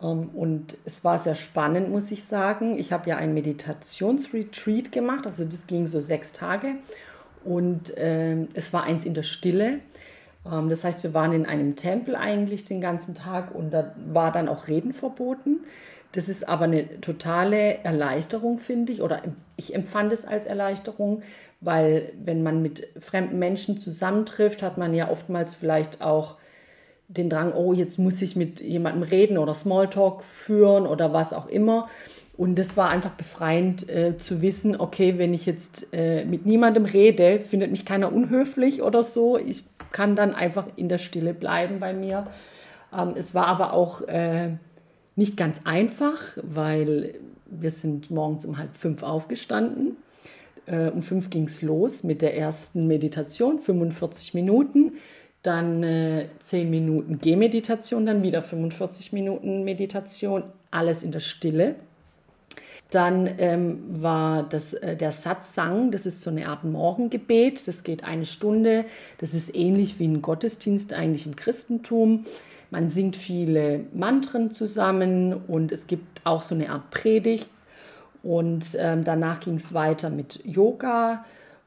ähm, 0.00 0.30
und 0.34 0.76
es 0.84 1.04
war 1.04 1.18
sehr 1.18 1.34
spannend, 1.34 1.90
muss 1.90 2.10
ich 2.10 2.24
sagen. 2.24 2.78
Ich 2.78 2.92
habe 2.92 3.08
ja 3.10 3.16
ein 3.16 3.34
Meditationsretreat 3.34 4.92
gemacht, 4.92 5.26
also 5.26 5.44
das 5.44 5.66
ging 5.66 5.86
so 5.86 6.00
sechs 6.00 6.32
Tage 6.32 6.74
und 7.44 7.92
ähm, 7.96 8.48
es 8.54 8.72
war 8.72 8.84
eins 8.84 9.04
in 9.04 9.14
der 9.14 9.22
Stille. 9.22 9.80
Ähm, 10.50 10.68
das 10.68 10.84
heißt, 10.84 11.02
wir 11.02 11.14
waren 11.14 11.32
in 11.32 11.46
einem 11.46 11.76
Tempel 11.76 12.16
eigentlich 12.16 12.64
den 12.64 12.80
ganzen 12.80 13.14
Tag 13.14 13.54
und 13.54 13.72
da 13.72 13.94
war 14.06 14.32
dann 14.32 14.48
auch 14.48 14.68
Reden 14.68 14.92
verboten. 14.92 15.60
Das 16.12 16.28
ist 16.28 16.48
aber 16.48 16.64
eine 16.64 17.00
totale 17.00 17.78
Erleichterung, 17.84 18.58
finde 18.58 18.92
ich, 18.92 19.00
oder 19.00 19.22
ich 19.56 19.74
empfand 19.74 20.12
es 20.12 20.26
als 20.26 20.44
Erleichterung, 20.44 21.22
weil 21.60 22.12
wenn 22.22 22.42
man 22.42 22.60
mit 22.60 22.88
fremden 23.00 23.38
Menschen 23.38 23.78
zusammentrifft, 23.78 24.62
hat 24.62 24.76
man 24.76 24.92
ja 24.94 25.10
oftmals 25.10 25.54
vielleicht 25.54 26.02
auch 26.02 26.36
den 27.08 27.30
Drang, 27.30 27.52
oh, 27.54 27.72
jetzt 27.72 27.98
muss 27.98 28.20
ich 28.20 28.36
mit 28.36 28.60
jemandem 28.60 29.02
reden 29.02 29.38
oder 29.38 29.54
Smalltalk 29.54 30.22
führen 30.22 30.86
oder 30.86 31.12
was 31.12 31.32
auch 31.32 31.46
immer. 31.46 31.88
Und 32.36 32.58
das 32.58 32.76
war 32.76 32.88
einfach 32.88 33.10
befreiend 33.10 33.88
äh, 33.88 34.16
zu 34.16 34.40
wissen, 34.40 34.74
okay, 34.80 35.18
wenn 35.18 35.34
ich 35.34 35.44
jetzt 35.44 35.86
äh, 35.92 36.24
mit 36.24 36.46
niemandem 36.46 36.86
rede, 36.86 37.38
findet 37.40 37.70
mich 37.70 37.84
keiner 37.84 38.12
unhöflich 38.12 38.82
oder 38.82 39.04
so. 39.04 39.36
Ich 39.38 39.64
kann 39.92 40.16
dann 40.16 40.34
einfach 40.34 40.66
in 40.76 40.88
der 40.88 40.98
Stille 40.98 41.34
bleiben 41.34 41.78
bei 41.78 41.92
mir. 41.92 42.26
Ähm, 42.96 43.14
es 43.16 43.34
war 43.34 43.46
aber 43.46 43.74
auch 43.74 44.02
äh, 44.08 44.50
nicht 45.14 45.36
ganz 45.36 45.60
einfach, 45.64 46.38
weil 46.42 47.14
wir 47.46 47.70
sind 47.70 48.10
morgens 48.10 48.46
um 48.46 48.56
halb 48.56 48.76
fünf 48.78 49.02
aufgestanden. 49.02 49.96
Äh, 50.66 50.88
um 50.88 51.02
fünf 51.02 51.28
ging 51.28 51.44
es 51.44 51.60
los 51.60 52.02
mit 52.02 52.22
der 52.22 52.36
ersten 52.36 52.86
Meditation, 52.86 53.58
45 53.58 54.32
Minuten. 54.32 54.94
Dann 55.42 55.82
äh, 55.82 56.28
10 56.38 56.70
Minuten 56.70 57.18
Gehmeditation, 57.18 58.06
dann 58.06 58.22
wieder 58.22 58.42
45 58.42 59.12
Minuten 59.12 59.64
Meditation, 59.64 60.44
alles 60.70 61.02
in 61.02 61.10
der 61.10 61.20
Stille. 61.20 61.74
Dann 62.92 63.26
ähm, 63.38 64.02
war 64.02 64.42
das, 64.42 64.74
äh, 64.74 64.96
der 64.96 65.12
Satsang, 65.12 65.90
das 65.90 66.04
ist 66.04 66.20
so 66.20 66.28
eine 66.28 66.46
Art 66.48 66.62
Morgengebet, 66.62 67.66
das 67.66 67.84
geht 67.84 68.04
eine 68.04 68.26
Stunde. 68.26 68.84
Das 69.16 69.32
ist 69.32 69.56
ähnlich 69.56 69.98
wie 69.98 70.06
ein 70.06 70.20
Gottesdienst 70.20 70.92
eigentlich 70.92 71.24
im 71.24 71.34
Christentum. 71.34 72.26
Man 72.70 72.90
singt 72.90 73.16
viele 73.16 73.80
Mantren 73.94 74.50
zusammen 74.50 75.32
und 75.32 75.72
es 75.72 75.86
gibt 75.86 76.20
auch 76.24 76.42
so 76.42 76.54
eine 76.54 76.68
Art 76.68 76.90
Predigt. 76.90 77.48
Und 78.22 78.76
ähm, 78.78 79.04
danach 79.04 79.40
ging 79.40 79.54
es 79.54 79.72
weiter 79.72 80.10
mit 80.10 80.44
Yoga 80.44 81.24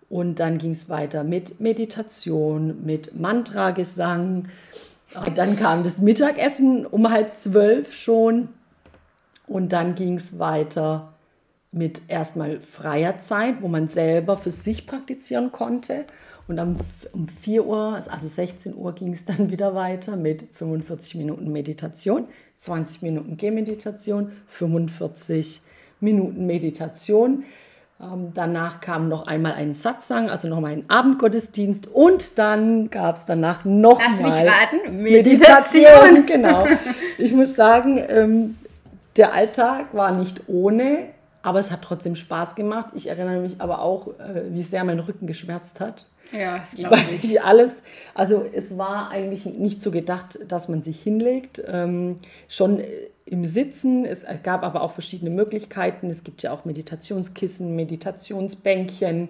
und 0.10 0.40
dann 0.40 0.60
ging 0.60 0.72
es 0.72 0.90
weiter 0.90 1.24
mit 1.24 1.60
Meditation, 1.60 2.86
mit 2.86 3.20
Mantragesang. 3.20 4.50
Dann 5.34 5.58
kam 5.58 5.84
das 5.84 5.98
Mittagessen 5.98 6.86
um 6.86 7.10
halb 7.10 7.36
zwölf 7.38 7.96
schon. 7.96 8.50
Und 9.48 9.74
dann 9.74 9.96
ging 9.96 10.18
es 10.18 10.38
weiter 10.38 11.14
mit 11.76 12.04
erstmal 12.08 12.62
freier 12.62 13.20
Zeit, 13.20 13.62
wo 13.62 13.68
man 13.68 13.88
selber 13.90 14.38
für 14.38 14.52
sich 14.52 14.88
praktizieren 14.88 15.52
konnte. 15.52 16.06
Und 16.48 16.60
um, 16.60 16.78
um 17.12 17.28
4 17.28 17.66
Uhr, 17.66 18.02
also 18.10 18.28
16 18.28 18.76
Uhr, 18.76 18.94
ging 18.94 19.14
es 19.14 19.26
dann 19.26 19.52
wieder 19.52 19.76
weiter 19.76 20.16
mit 20.16 20.44
45 20.54 21.16
Minuten 21.16 21.52
Meditation, 21.52 22.28
20 22.58 23.02
Minuten 23.02 23.38
Gehmeditation, 23.38 24.32
45 24.48 25.62
Minuten 26.00 26.46
Meditation. 26.46 27.44
Ähm, 28.02 28.32
danach 28.34 28.80
kam 28.80 29.10
noch 29.10 29.28
einmal 29.28 29.54
ein 29.54 29.74
Satzang, 29.74 30.30
also 30.30 30.48
nochmal 30.48 30.74
ein 30.74 30.90
Abendgottesdienst 30.90 31.88
und 31.88 32.38
dann 32.38 32.90
gab 32.90 33.16
es 33.16 33.26
danach 33.26 33.66
nochmal 33.66 34.46
Meditation. 34.92 35.02
Meditation. 35.02 36.26
Genau. 36.26 36.68
Ich 37.18 37.34
muss 37.34 37.56
sagen, 37.56 38.02
ähm, 38.08 38.58
der 39.16 39.34
Alltag 39.34 39.94
war 39.94 40.12
nicht 40.12 40.44
ohne, 40.48 41.15
aber 41.46 41.60
es 41.60 41.70
hat 41.70 41.84
trotzdem 41.84 42.16
Spaß 42.16 42.56
gemacht. 42.56 42.94
Ich 42.96 43.08
erinnere 43.08 43.40
mich 43.40 43.62
aber 43.62 43.80
auch, 43.80 44.08
äh, 44.20 44.46
wie 44.50 44.64
sehr 44.64 44.84
mein 44.84 45.00
Rücken 45.00 45.28
geschmerzt 45.28 45.80
hat. 45.80 46.06
Ja, 46.32 46.58
das 46.58 46.72
glaube 46.72 46.96
Weil 46.96 47.20
ich 47.22 47.40
alles, 47.44 47.84
also 48.16 48.44
es 48.52 48.80
war 48.80 49.12
eigentlich 49.12 49.46
nicht 49.46 49.80
so 49.80 49.92
gedacht, 49.92 50.40
dass 50.48 50.70
man 50.70 50.82
sich 50.82 51.00
hinlegt. 51.00 51.62
Ähm, 51.68 52.18
schon 52.48 52.82
im 53.26 53.46
Sitzen, 53.46 54.06
es 54.06 54.24
gab 54.42 54.64
aber 54.64 54.82
auch 54.82 54.92
verschiedene 54.92 55.30
Möglichkeiten. 55.30 56.10
Es 56.10 56.24
gibt 56.24 56.42
ja 56.42 56.52
auch 56.52 56.66
Meditationskissen, 56.66 57.76
Meditationsbänkchen, 57.76 59.30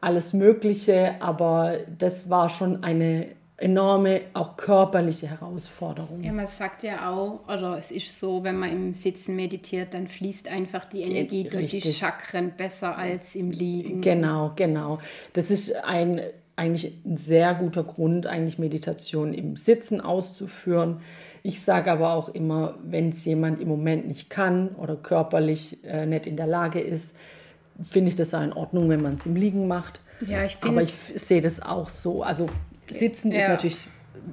alles 0.00 0.32
Mögliche. 0.32 1.16
Aber 1.18 1.78
das 1.98 2.30
war 2.30 2.48
schon 2.48 2.84
eine 2.84 3.26
enorme, 3.60 4.22
auch 4.32 4.56
körperliche 4.56 5.28
Herausforderung. 5.28 6.22
Ja, 6.22 6.32
man 6.32 6.46
sagt 6.46 6.82
ja 6.82 7.10
auch, 7.10 7.40
oder 7.46 7.76
es 7.78 7.90
ist 7.90 8.18
so, 8.18 8.42
wenn 8.42 8.56
man 8.56 8.70
im 8.70 8.94
Sitzen 8.94 9.36
meditiert, 9.36 9.94
dann 9.94 10.08
fließt 10.08 10.48
einfach 10.48 10.86
die 10.86 11.02
Energie 11.02 11.42
Richtig. 11.42 11.52
durch 11.52 11.70
die 11.82 11.92
Chakren 11.92 12.52
besser 12.56 12.96
als 12.96 13.34
im 13.34 13.50
Liegen. 13.50 14.00
Genau, 14.00 14.52
genau. 14.56 14.98
Das 15.34 15.50
ist 15.50 15.74
ein 15.84 16.20
eigentlich 16.56 16.92
ein 17.06 17.16
sehr 17.16 17.54
guter 17.54 17.84
Grund, 17.84 18.26
eigentlich 18.26 18.58
Meditation 18.58 19.32
im 19.32 19.56
Sitzen 19.56 20.02
auszuführen. 20.02 21.00
Ich 21.42 21.62
sage 21.62 21.90
aber 21.90 22.12
auch 22.12 22.28
immer, 22.28 22.74
wenn 22.82 23.08
es 23.08 23.24
jemand 23.24 23.62
im 23.62 23.68
Moment 23.68 24.06
nicht 24.06 24.28
kann 24.28 24.68
oder 24.76 24.94
körperlich 24.94 25.82
äh, 25.84 26.04
nicht 26.04 26.26
in 26.26 26.36
der 26.36 26.46
Lage 26.46 26.80
ist, 26.80 27.16
finde 27.88 28.10
ich 28.10 28.14
das 28.14 28.34
auch 28.34 28.42
in 28.42 28.52
Ordnung, 28.52 28.90
wenn 28.90 29.00
man 29.00 29.14
es 29.14 29.24
im 29.24 29.36
Liegen 29.36 29.68
macht. 29.68 30.00
Ja, 30.20 30.44
ich 30.44 30.56
finde. 30.56 30.76
Aber 30.76 30.82
ich 30.82 30.92
sehe 30.92 31.40
das 31.40 31.62
auch 31.62 31.88
so. 31.88 32.22
Also 32.22 32.50
Sitzen 32.90 33.32
ja. 33.32 33.38
ist 33.38 33.48
natürlich 33.48 33.88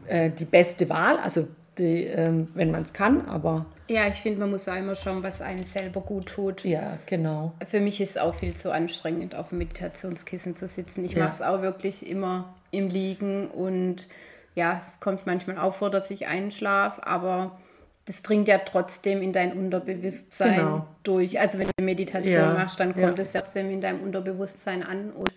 äh, 0.08 0.30
die 0.30 0.46
beste 0.46 0.90
Wahl, 0.90 1.18
also 1.18 1.48
die, 1.78 2.04
ähm, 2.04 2.50
wenn 2.54 2.72
man 2.72 2.84
es 2.84 2.94
kann, 2.94 3.28
aber. 3.28 3.66
Ja, 3.88 4.08
ich 4.08 4.16
finde, 4.16 4.40
man 4.40 4.50
muss 4.50 4.68
auch 4.68 4.76
immer 4.76 4.96
schauen, 4.96 5.24
was 5.24 5.42
einem 5.42 5.64
selber 5.64 6.02
gut 6.02 6.28
tut. 6.28 6.64
Ja, 6.66 6.98
genau. 7.06 7.54
Für 7.68 7.80
mich 7.80 8.02
ist 8.02 8.12
es 8.12 8.18
auch 8.18 8.36
viel 8.36 8.56
zu 8.56 8.72
anstrengend, 8.72 9.36
auf 9.36 9.50
dem 9.50 9.60
Meditationskissen 9.60 10.56
zu 10.56 10.68
sitzen. 10.68 11.06
Ich 11.06 11.14
ja. 11.14 11.24
mache 11.24 11.36
es 11.36 11.42
auch 11.42 11.62
wirklich 11.62 12.08
immer 12.10 12.54
im 12.72 12.90
Liegen 12.90 13.48
und 13.48 14.08
ja, 14.56 14.82
es 14.86 15.00
kommt 15.00 15.26
manchmal 15.26 15.58
auch 15.60 15.76
vor, 15.76 15.90
dass 15.90 16.10
ich 16.10 16.28
einschlafe, 16.28 17.06
aber 17.06 17.60
das 18.08 18.22
dringt 18.22 18.48
ja 18.48 18.58
trotzdem 18.58 19.22
in 19.22 19.34
dein 19.34 19.52
Unterbewusstsein 19.52 20.56
genau. 20.56 20.88
durch. 21.04 21.40
Also 21.40 21.60
wenn 21.60 21.68
du 21.78 21.84
Meditation 21.84 22.34
ja. 22.34 22.54
machst, 22.54 22.80
dann 22.80 22.96
kommt 22.96 23.20
es 23.20 23.34
trotzdem 23.34 23.70
in 23.70 23.82
deinem 23.82 24.02
Unterbewusstsein 24.02 24.82
an. 24.82 25.12
Und 25.12 25.34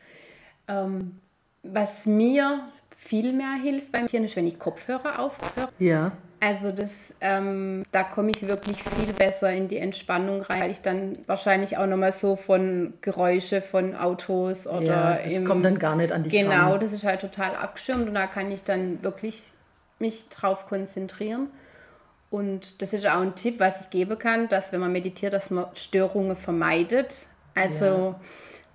ähm, 0.69 1.19
was 1.65 2.07
mir 2.07 2.61
viel 3.03 3.33
mehr 3.33 3.55
hilft 3.61 3.91
beim 3.93 4.07
Tieren 4.07 4.25
ist, 4.25 4.37
wenn 4.37 4.47
ich 4.47 4.59
Kopfhörer 4.59 5.19
aufhöre. 5.19 5.69
Ja. 5.79 6.13
Also 6.39 6.71
das, 6.71 7.15
ähm, 7.21 7.85
da 7.93 8.03
komme 8.03 8.31
ich 8.31 8.47
wirklich 8.47 8.83
viel 8.83 9.13
besser 9.13 9.53
in 9.53 9.69
die 9.69 9.79
Entspannung 9.79 10.43
rein, 10.43 10.61
weil 10.61 10.71
ich 10.71 10.81
dann 10.81 11.15
wahrscheinlich 11.27 11.77
auch 11.77 11.87
nochmal 11.87 12.13
so 12.13 12.37
von 12.37 12.95
Geräusche 13.01 13.63
von 13.63 13.95
Autos 13.97 14.67
oder 14.67 14.83
ja, 14.83 15.15
das 15.17 15.33
im, 15.33 15.45
kommt 15.45 15.65
dann 15.65 15.79
gar 15.79 15.97
nicht 15.97 16.13
an 16.13 16.23
dich 16.25 16.33
Genau, 16.33 16.73
ran. 16.73 16.81
das 16.81 16.93
ist 16.93 17.05
halt 17.05 17.21
total 17.21 17.57
abgeschirmt 17.57 18.07
und 18.07 18.15
da 18.15 18.27
kann 18.27 18.51
ich 18.53 18.65
dann 18.65 19.03
wirklich 19.03 19.43
mich 19.99 20.29
drauf 20.29 20.67
konzentrieren. 20.67 21.49
Und 22.31 22.81
das 22.81 22.93
ist 22.93 23.07
auch 23.07 23.21
ein 23.21 23.35
Tipp, 23.35 23.59
was 23.59 23.81
ich 23.83 23.91
geben 23.91 24.19
kann, 24.19 24.49
dass 24.49 24.73
wenn 24.73 24.81
man 24.81 24.93
meditiert, 24.93 25.33
dass 25.33 25.51
man 25.51 25.67
Störungen 25.75 26.37
vermeidet. 26.37 27.27
Also 27.55 27.85
ja 27.85 28.21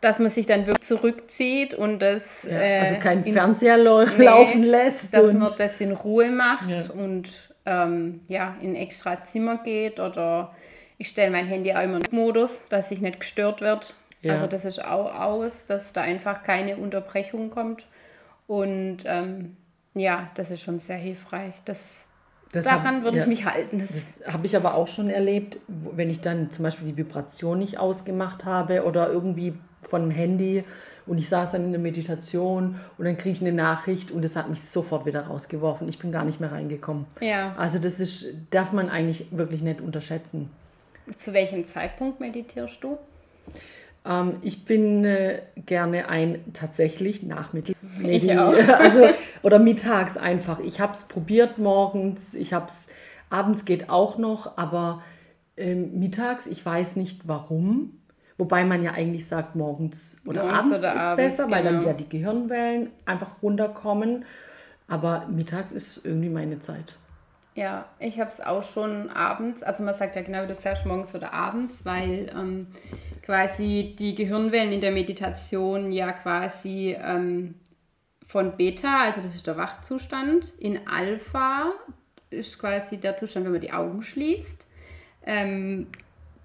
dass 0.05 0.19
man 0.19 0.29
sich 0.29 0.45
dann 0.45 0.67
wirklich 0.67 0.87
zurückzieht 0.87 1.73
und 1.73 1.97
das. 1.97 2.43
Ja, 2.43 2.59
also 2.59 2.99
keinen 2.99 3.23
in, 3.23 3.33
Fernseher 3.33 3.77
nee, 3.77 4.23
laufen 4.23 4.61
lässt. 4.61 5.11
Dass 5.11 5.33
man 5.33 5.51
das 5.57 5.81
in 5.81 5.93
Ruhe 5.93 6.29
macht 6.29 6.69
ja. 6.69 6.83
und 6.93 7.27
ähm, 7.65 8.21
ja, 8.27 8.55
in 8.61 8.75
extra 8.75 9.23
Zimmer 9.25 9.57
geht 9.63 9.99
oder 9.99 10.53
ich 10.99 11.07
stelle 11.07 11.31
mein 11.31 11.47
Handy 11.47 11.73
auch 11.73 11.81
immer 11.81 11.97
in 11.97 12.05
Modus, 12.11 12.67
dass 12.69 12.91
ich 12.91 13.01
nicht 13.01 13.21
gestört 13.21 13.61
wird. 13.61 13.95
Ja. 14.21 14.33
Also 14.33 14.45
das 14.45 14.63
ist 14.63 14.85
auch 14.85 15.19
aus, 15.19 15.65
dass 15.65 15.91
da 15.91 16.01
einfach 16.01 16.43
keine 16.43 16.77
Unterbrechung 16.77 17.49
kommt. 17.49 17.87
Und 18.45 18.99
ähm, 19.05 19.57
ja, 19.95 20.29
das 20.35 20.51
ist 20.51 20.61
schon 20.61 20.77
sehr 20.77 20.97
hilfreich. 20.97 21.55
Das, 21.65 22.05
das 22.51 22.65
daran 22.65 23.03
würde 23.03 23.17
ja, 23.17 23.23
ich 23.23 23.27
mich 23.27 23.45
halten. 23.45 23.79
Das, 23.79 23.89
das 23.89 24.33
habe 24.33 24.45
ich 24.45 24.55
aber 24.55 24.75
auch 24.75 24.87
schon 24.87 25.09
erlebt, 25.09 25.57
wenn 25.67 26.11
ich 26.11 26.21
dann 26.21 26.51
zum 26.51 26.61
Beispiel 26.61 26.89
die 26.89 26.97
Vibration 26.97 27.57
nicht 27.57 27.79
ausgemacht 27.79 28.45
habe 28.45 28.83
oder 28.83 29.09
irgendwie 29.09 29.55
von 29.87 30.01
dem 30.01 30.11
Handy 30.11 30.63
und 31.05 31.17
ich 31.17 31.29
saß 31.29 31.51
dann 31.51 31.65
in 31.65 31.71
der 31.71 31.81
Meditation 31.81 32.79
und 32.97 33.05
dann 33.05 33.17
kriege 33.17 33.35
ich 33.35 33.41
eine 33.41 33.51
Nachricht 33.51 34.11
und 34.11 34.23
das 34.23 34.35
hat 34.35 34.49
mich 34.49 34.61
sofort 34.61 35.05
wieder 35.05 35.21
rausgeworfen. 35.27 35.87
Ich 35.87 35.99
bin 35.99 36.11
gar 36.11 36.25
nicht 36.25 36.39
mehr 36.39 36.51
reingekommen. 36.51 37.05
Ja. 37.21 37.55
Also 37.57 37.79
das 37.79 37.99
ist, 37.99 38.25
darf 38.49 38.71
man 38.71 38.89
eigentlich 38.89 39.27
wirklich 39.31 39.61
nicht 39.61 39.81
unterschätzen. 39.81 40.49
Zu 41.15 41.33
welchem 41.33 41.65
Zeitpunkt 41.67 42.19
meditierst 42.19 42.83
du? 42.83 42.97
Ähm, 44.05 44.37
ich 44.41 44.65
bin 44.65 45.05
äh, 45.05 45.41
gerne 45.65 46.09
ein 46.09 46.39
tatsächlich 46.53 47.23
nachmittags 47.23 47.85
ich 48.01 48.37
auch. 48.37 48.53
also 48.79 49.09
oder 49.43 49.59
mittags 49.59 50.17
einfach. 50.17 50.59
Ich 50.59 50.79
habe 50.79 50.93
es 50.93 51.03
probiert 51.07 51.59
morgens, 51.59 52.33
ich 52.33 52.53
habe 52.53 52.67
es 52.69 52.87
abends 53.29 53.65
geht 53.65 53.89
auch 53.89 54.17
noch, 54.17 54.57
aber 54.57 55.03
ähm, 55.57 55.99
mittags, 55.99 56.47
ich 56.47 56.65
weiß 56.65 56.95
nicht 56.95 57.27
warum 57.27 57.99
Wobei 58.37 58.65
man 58.65 58.83
ja 58.83 58.91
eigentlich 58.91 59.27
sagt, 59.27 59.55
morgens 59.55 60.17
oder 60.25 60.43
Morgens 60.43 60.59
abends 60.59 60.79
oder 60.79 60.95
ist 60.95 61.01
abends, 61.01 61.15
besser, 61.37 61.51
weil 61.51 61.63
dann 61.63 61.79
genau. 61.79 61.87
ja 61.87 61.93
die 61.93 62.09
Gehirnwellen 62.09 62.91
einfach 63.05 63.41
runterkommen. 63.41 64.25
Aber 64.87 65.27
mittags 65.29 65.71
ist 65.71 66.05
irgendwie 66.05 66.29
meine 66.29 66.59
Zeit. 66.59 66.95
Ja, 67.55 67.85
ich 67.99 68.19
habe 68.19 68.29
es 68.29 68.41
auch 68.41 68.63
schon 68.63 69.09
abends, 69.09 69.63
also 69.63 69.81
man 69.83 69.95
sagt 69.95 70.17
ja 70.17 70.21
genau, 70.21 70.43
wie 70.43 70.47
du 70.47 70.55
gesagt 70.55 70.79
hast, 70.79 70.85
morgens 70.85 71.15
oder 71.15 71.33
abends, 71.33 71.85
weil 71.85 72.29
ähm, 72.35 72.67
quasi 73.21 73.95
die 73.97 74.13
Gehirnwellen 74.13 74.73
in 74.73 74.81
der 74.81 74.91
Meditation 74.91 75.93
ja 75.93 76.11
quasi 76.11 76.97
ähm, 77.01 77.55
von 78.27 78.57
Beta, 78.57 79.03
also 79.03 79.21
das 79.21 79.35
ist 79.35 79.47
der 79.47 79.55
Wachzustand, 79.55 80.53
in 80.59 80.85
Alpha 80.85 81.71
ist 82.29 82.59
quasi 82.59 82.97
der 82.97 83.15
Zustand, 83.15 83.45
wenn 83.45 83.53
man 83.53 83.61
die 83.61 83.71
Augen 83.71 84.03
schließt. 84.03 84.67
Ähm, 85.25 85.87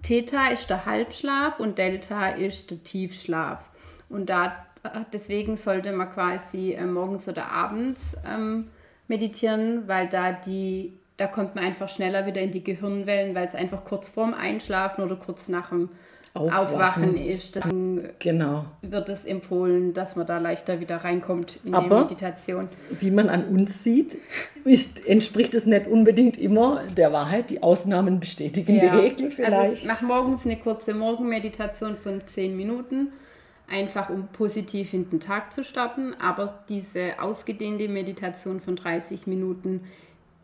Theta 0.02 0.48
ist 0.48 0.70
der 0.70 0.86
Halbschlaf 0.86 1.60
und 1.60 1.78
Delta 1.78 2.30
ist 2.30 2.70
der 2.70 2.82
Tiefschlaf. 2.82 3.60
Und 4.08 4.30
da 4.30 4.66
deswegen 5.12 5.56
sollte 5.56 5.92
man 5.92 6.10
quasi 6.10 6.72
äh, 6.72 6.84
morgens 6.84 7.28
oder 7.28 7.50
abends 7.50 8.16
ähm, 8.26 8.68
meditieren, 9.08 9.86
weil 9.86 10.08
da 10.08 10.32
die 10.32 10.94
da 11.20 11.26
kommt 11.26 11.54
man 11.54 11.64
einfach 11.64 11.90
schneller 11.90 12.24
wieder 12.24 12.40
in 12.40 12.50
die 12.50 12.64
Gehirnwellen, 12.64 13.34
weil 13.34 13.46
es 13.46 13.54
einfach 13.54 13.84
kurz 13.84 14.08
vorm 14.08 14.32
Einschlafen 14.32 15.04
oder 15.04 15.16
kurz 15.16 15.48
nach 15.48 15.68
dem 15.68 15.90
Aufwachen. 16.32 16.66
Aufwachen, 16.74 17.16
ist. 17.16 17.56
Deswegen 17.56 18.08
Genau. 18.20 18.64
wird 18.82 19.08
es 19.08 19.24
empfohlen, 19.24 19.94
dass 19.94 20.14
man 20.14 20.26
da 20.26 20.38
leichter 20.38 20.78
wieder 20.78 20.98
reinkommt 20.98 21.58
in 21.64 21.72
die 21.72 21.76
Aber- 21.76 22.02
Meditation. 22.02 22.68
Wie 23.00 23.10
man 23.10 23.28
an 23.28 23.46
uns 23.46 23.82
sieht, 23.82 24.16
ist, 24.64 25.06
entspricht 25.06 25.54
es 25.54 25.66
nicht 25.66 25.88
unbedingt 25.88 26.38
immer 26.38 26.84
der 26.96 27.12
Wahrheit. 27.12 27.50
Die 27.50 27.62
Ausnahmen 27.62 28.20
bestätigen 28.20 28.78
die 28.78 28.86
Regel 28.86 29.26
Also 29.26 29.36
vielleicht. 29.36 29.72
ich 29.74 29.84
mache 29.86 30.04
morgens 30.04 30.44
eine 30.46 30.56
kurze 30.58 30.94
Morgenmeditation 30.94 31.96
von 31.96 32.20
10 32.24 32.56
Minuten, 32.56 33.08
einfach 33.68 34.08
um 34.08 34.28
positiv 34.28 34.94
in 34.94 35.10
den 35.10 35.18
Tag 35.20 35.52
zu 35.52 35.64
starten. 35.64 36.14
Aber 36.20 36.62
diese 36.68 37.20
ausgedehnte 37.20 37.88
Meditation 37.88 38.60
von 38.60 38.76
30 38.76 39.26
Minuten, 39.26 39.82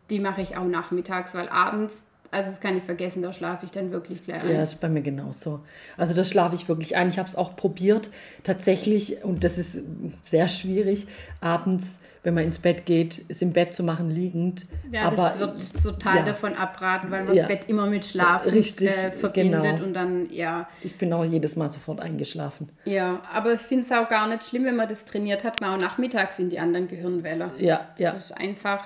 die 0.09 0.19
mache 0.19 0.41
ich 0.41 0.57
auch 0.57 0.65
nachmittags, 0.65 1.33
weil 1.33 1.47
abends, 1.49 2.03
also 2.31 2.49
das 2.49 2.59
kann 2.61 2.77
ich 2.77 2.83
vergessen, 2.83 3.21
da 3.21 3.31
schlafe 3.33 3.65
ich 3.65 3.71
dann 3.71 3.91
wirklich 3.91 4.23
gleich 4.23 4.43
ein. 4.43 4.51
Ja, 4.51 4.63
ist 4.63 4.79
bei 4.81 4.89
mir 4.89 5.01
genauso. 5.01 5.61
Also 5.97 6.13
da 6.13 6.23
schlafe 6.23 6.55
ich 6.55 6.67
wirklich 6.69 6.95
ein. 6.95 7.09
Ich 7.09 7.19
habe 7.19 7.27
es 7.29 7.35
auch 7.35 7.55
probiert, 7.55 8.09
tatsächlich, 8.43 9.23
und 9.23 9.43
das 9.43 9.57
ist 9.57 9.81
sehr 10.21 10.47
schwierig, 10.47 11.07
abends, 11.41 12.01
wenn 12.23 12.33
man 12.33 12.43
ins 12.43 12.59
Bett 12.59 12.85
geht, 12.85 13.23
es 13.29 13.41
im 13.41 13.53
Bett 13.53 13.73
zu 13.73 13.83
machen, 13.83 14.09
liegend. 14.11 14.65
Ja, 14.91 15.03
Aber 15.03 15.33
das 15.39 15.39
wird 15.39 15.83
total 15.83 16.17
ja. 16.17 16.23
davon 16.25 16.55
abraten, 16.55 17.09
weil 17.09 17.23
man 17.23 17.33
Ja. 17.33 17.43
das 17.43 17.47
Bett 17.47 17.69
immer 17.69 17.85
mit 17.85 18.03
Schlafen 18.03 18.49
Richtig, 18.51 18.89
äh, 18.89 19.11
verbindet 19.11 19.63
genau. 19.63 19.83
und 19.85 19.93
dann, 19.93 20.29
ja, 20.29 20.67
ich 20.81 20.97
bin 20.97 21.13
auch 21.13 21.23
jedes 21.23 21.55
Mal 21.55 21.69
sofort 21.69 22.01
eingeschlafen. 22.01 22.69
ja. 22.83 23.21
Aber 23.33 23.53
ich 23.53 23.61
finde 23.61 23.85
es 23.85 23.91
auch 23.93 24.09
gar 24.09 24.27
nicht 24.27 24.43
schlimm, 24.43 24.65
wenn 24.65 24.75
man 24.75 24.89
das 24.89 25.05
trainiert 25.05 25.45
hat, 25.45 25.61
mal 25.61 25.75
auch 25.75 25.79
nachmittags 25.79 26.37
in 26.39 26.49
die 26.49 26.59
anderen 26.59 26.89
Gehirnwelle. 26.89 27.51
Ja, 27.59 27.85
Das 27.91 27.99
ja. 27.99 28.11
ist 28.11 28.31
einfach 28.37 28.83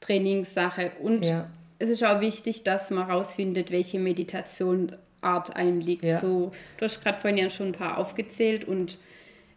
Trainingssache. 0.00 0.90
Und 1.00 1.24
Ja. 1.24 1.46
Es 1.80 1.88
ist 1.90 2.04
auch 2.04 2.20
wichtig, 2.20 2.62
dass 2.62 2.90
man 2.90 3.10
rausfindet, 3.10 3.70
welche 3.72 3.98
Meditationart 3.98 5.56
einem 5.56 5.80
liegt. 5.80 6.04
Ja. 6.04 6.20
So, 6.20 6.52
du 6.78 6.84
hast 6.84 7.02
gerade 7.02 7.18
vorhin 7.18 7.38
ja 7.38 7.50
schon 7.50 7.68
ein 7.68 7.72
paar 7.72 7.98
aufgezählt 7.98 8.64
und 8.66 8.98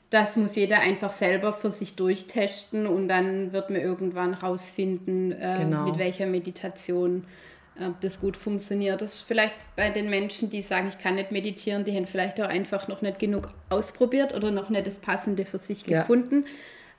das 0.10 0.36
muss 0.36 0.56
jeder 0.56 0.80
einfach 0.80 1.12
selber 1.12 1.54
für 1.54 1.72
sich 1.72 1.96
durchtesten 1.96 2.86
und 2.88 3.08
dann 3.08 3.52
wird 3.52 3.70
man 3.72 3.82
irgendwann 3.82 4.34
rausfinden, 4.36 5.32
äh, 5.32 5.56
Genau. 5.60 5.86
mit 5.86 5.98
welcher 5.98 6.28
Meditation 6.28 7.26
äh, 7.80 7.90
das 8.02 8.22
gut 8.22 8.38
funktioniert. 8.38 9.02
Das 9.02 9.16
ist 9.16 9.22
vielleicht 9.24 9.56
bei 9.76 9.90
den 9.90 10.10
Menschen, 10.12 10.52
die 10.52 10.62
sagen, 10.62 10.88
ich 10.90 11.00
kann 11.00 11.16
nicht 11.16 11.32
meditieren, 11.32 11.84
die 11.84 11.96
haben 11.96 12.06
vielleicht 12.06 12.40
auch 12.40 12.48
einfach 12.48 12.88
noch 12.88 13.02
nicht 13.02 13.18
genug 13.18 13.50
ausprobiert 13.70 14.34
oder 14.36 14.52
noch 14.52 14.70
nicht 14.70 14.86
das 14.86 15.00
Passende 15.00 15.46
für 15.46 15.58
sich 15.58 15.86
Ja. 15.88 16.02
gefunden. 16.02 16.46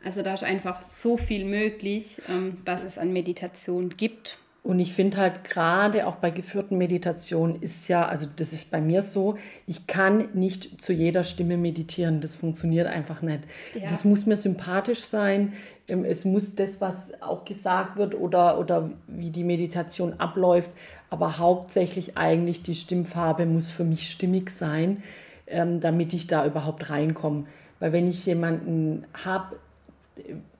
Also 0.04 0.22
da 0.22 0.34
ist 0.34 0.42
einfach 0.44 0.80
so 0.90 1.16
viel 1.16 1.44
möglich, 1.44 2.20
ähm, 2.28 2.58
was 2.64 2.82
es 2.82 2.98
an 2.98 3.12
Meditation 3.12 3.90
gibt. 3.96 4.38
Und 4.64 4.80
ich 4.80 4.94
finde 4.94 5.18
halt 5.18 5.44
gerade 5.44 6.06
auch 6.06 6.16
bei 6.16 6.30
geführten 6.30 6.78
Meditationen 6.78 7.60
ist 7.60 7.86
ja, 7.88 8.08
also 8.08 8.26
das 8.34 8.54
ist 8.54 8.70
bei 8.70 8.80
mir 8.80 9.02
so, 9.02 9.36
ich 9.66 9.86
kann 9.86 10.30
nicht 10.32 10.80
zu 10.80 10.94
jeder 10.94 11.22
Stimme 11.22 11.58
meditieren. 11.58 12.22
Das 12.22 12.34
funktioniert 12.34 12.86
einfach 12.86 13.20
nicht. 13.20 13.40
Ja. 13.74 13.90
Das 13.90 14.06
muss 14.06 14.24
mir 14.24 14.36
sympathisch 14.36 15.04
sein. 15.04 15.52
Ähm, 15.86 16.06
Es 16.06 16.24
muss 16.24 16.54
das, 16.54 16.80
was 16.80 17.12
auch 17.20 17.44
gesagt 17.44 17.98
wird 17.98 18.14
oder, 18.14 18.58
oder 18.58 18.90
wie 19.06 19.28
die 19.28 19.44
Meditation 19.44 20.14
abläuft, 20.14 20.70
aber 21.10 21.36
hauptsächlich 21.36 22.16
eigentlich 22.16 22.62
die 22.62 22.74
Stimmfarbe 22.74 23.44
muss 23.44 23.70
für 23.70 23.84
mich 23.84 24.10
stimmig 24.10 24.48
sein, 24.48 25.02
ähm, 25.46 25.80
damit 25.80 26.14
ich 26.14 26.26
da 26.26 26.46
überhaupt 26.46 26.88
reinkomme. 26.88 27.44
Weil 27.80 27.92
wenn 27.92 28.08
ich 28.08 28.24
jemanden 28.24 29.04
habe, 29.12 29.56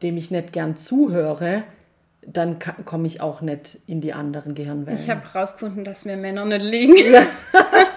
dem 0.03 0.19
ich 0.19 0.31
nicht 0.31 0.53
gern 0.53 0.77
zuhöre, 0.77 1.63
dann 2.27 2.59
komme 2.85 3.07
ich 3.07 3.21
auch 3.21 3.41
nicht 3.41 3.79
in 3.87 4.01
die 4.01 4.13
anderen 4.13 4.55
Gehirnwellen. 4.55 4.99
Ich 4.99 5.11
habe 5.11 5.23
herausgefunden, 5.33 5.85
dass 5.85 6.05
mir 6.05 6.17
Männer 6.17 6.45
nicht 6.45 6.63
liegen. 6.63 6.97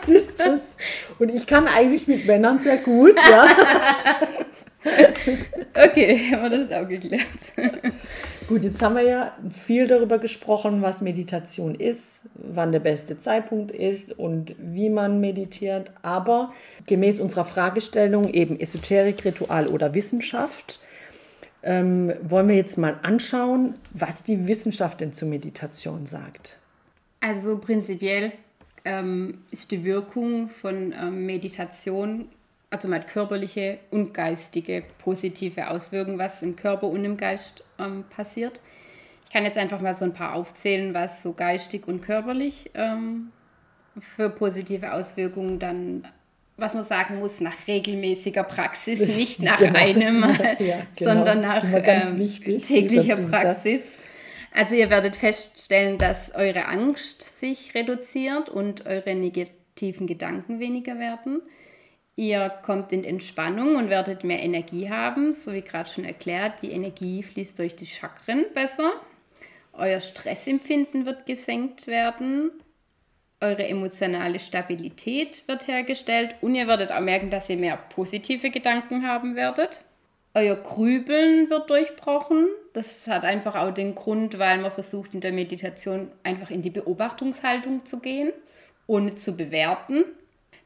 Siehst 0.06 0.40
du's? 0.46 0.78
Und 1.20 1.30
ich 1.30 1.48
kann 1.48 1.68
eigentlich 1.68 2.08
mit 2.08 2.26
Männern 2.26 2.60
sehr 2.60 2.78
gut, 2.78 3.16
ja. 3.30 3.46
Okay, 5.74 6.32
haben 6.32 6.44
wir 6.44 6.66
das 6.66 6.72
auch 6.72 6.88
geklärt. 6.88 7.26
Gut, 8.48 8.63
jetzt 8.63 8.82
haben 8.82 8.96
wir 8.96 9.02
ja 9.02 9.34
viel 9.52 9.88
darüber 9.88 10.20
gesprochen, 10.20 10.82
was 10.82 11.02
Meditation 11.02 11.76
ist, 11.76 12.22
wann 12.36 12.72
der 12.72 12.80
beste 12.80 13.20
Zeitpunkt 13.20 13.72
ist 13.72 14.18
und 14.18 14.56
wie 14.58 14.90
man 14.90 15.20
meditiert. 15.20 15.92
Aber 16.02 16.54
gemäß 16.86 17.20
unserer 17.20 17.44
Fragestellung 17.44 18.30
eben 18.34 18.58
Esoterik, 18.60 19.26
Ritual 19.26 19.68
oder 19.68 19.94
Wissenschaft, 19.94 20.80
ähm, 21.63 22.13
wollen 22.22 22.48
wir 22.48 22.56
jetzt 22.56 22.78
mal 22.78 23.00
anschauen, 23.02 23.76
was 23.91 24.24
die 24.24 24.48
Wissenschaft 24.48 25.02
denn 25.02 25.13
zur 25.13 25.28
Meditation 25.28 26.06
sagt. 26.06 26.58
Also 27.20 27.58
prinzipiell 27.58 28.32
ähm, 28.86 29.43
ist 29.52 29.72
die 29.72 29.84
Wirkung 29.84 30.50
von 30.50 30.93
ähm, 30.93 31.26
Meditation, 31.26 32.30
also 32.70 32.88
man 32.88 33.02
hat 33.02 33.08
körperliche 33.08 33.80
und 33.91 34.13
geistige 34.13 34.84
positive 35.00 35.70
Auswirkungen, 35.70 36.20
was 36.20 36.41
im 36.41 36.56
Körper 36.56 36.88
und 36.88 37.04
im 37.04 37.17
Geist 37.17 37.63
ähm, 37.80 38.06
passiert. 38.10 38.62
Ich 39.26 39.34
kann 39.34 39.43
jetzt 39.43 39.58
einfach 39.58 39.82
mal 39.82 39.93
so 39.93 40.06
ein 40.06 40.13
paar 40.13 40.36
aufzählen, 40.36 40.93
was 40.93 41.22
so 41.22 41.34
geistig 41.34 41.86
und 41.86 42.02
körperlich 42.02 42.72
ähm, 42.76 43.34
für 44.15 44.30
positive 44.30 44.93
Auswirkungen 44.93 45.60
dann, 45.60 46.08
was 46.58 46.74
man 46.74 46.86
sagen 46.86 47.20
muss, 47.20 47.39
nach 47.39 47.56
regelmäßiger 47.67 48.43
Praxis, 48.43 49.00
nicht 49.17 49.39
nach 49.41 49.60
Genau. 49.60 49.78
einem 49.80 50.24
Ja, 50.60 50.80
genau. 50.96 51.13
sondern 51.13 51.41
nach 51.41 51.63
ähm, 51.63 52.17
wichtig, 52.20 52.65
täglicher. 52.65 53.15
Praxis. 53.17 53.82
Also 54.54 54.76
ihr 54.76 54.89
werdet 54.89 55.15
feststellen, 55.15 55.98
dass 56.00 56.34
eure 56.34 56.65
Angst 56.65 57.39
sich 57.39 57.76
reduziert 57.76 58.50
und 58.50 58.86
eure 58.88 59.13
negativen 59.13 60.08
Gedanken 60.08 60.60
weniger 60.60 60.98
werden. 61.00 61.41
Ihr 62.15 62.50
kommt 62.65 62.91
in 62.91 63.04
Entspannung 63.04 63.76
und 63.76 63.91
werdet 63.91 64.24
mehr 64.24 64.41
Energie 64.41 64.89
haben, 64.89 65.34
so 65.34 65.54
wie 65.54 65.62
gerade 65.62 65.88
schon 65.88 66.04
erklärt. 66.06 66.63
Die 66.63 66.72
Energie 66.72 67.22
fließt 67.22 67.60
durch 67.60 67.76
die 67.76 67.86
Chakren 67.86 68.46
besser. 68.56 68.93
Euer 69.74 70.00
Stressempfinden 70.00 71.06
wird 71.06 71.28
gesenkt 71.28 71.86
werden. 71.86 72.50
Eure 73.39 73.67
emotionale 73.67 74.39
Stabilität 74.39 75.43
wird 75.47 75.67
hergestellt 75.67 76.36
und 76.41 76.56
ihr 76.56 76.67
werdet 76.67 76.91
auch 76.91 77.02
merken, 77.02 77.30
dass 77.30 77.50
ihr 77.50 77.58
mehr 77.58 77.78
positive 77.78 78.50
Gedanken 78.50 79.08
haben 79.08 79.36
werdet. 79.36 79.84
Euer 80.34 80.56
Grübeln 80.56 81.50
wird 81.50 81.69
durchbrochen. 81.69 82.47
Das 82.73 83.08
hat 83.08 83.23
einfach 83.23 83.56
auch 83.56 83.71
den 83.71 83.95
Grund, 83.95 84.38
weil 84.38 84.60
man 84.60 84.71
versucht 84.71 85.13
in 85.13 85.21
der 85.21 85.32
Meditation 85.32 86.12
einfach 86.23 86.52
in 86.52 86.62
die 86.62 86.69
Beobachtungshaltung 86.69 87.86
zu 87.86 88.00
gehen, 88.00 88.32
ohne 88.86 89.15
zu 89.15 89.36
bewerten. 89.36 90.04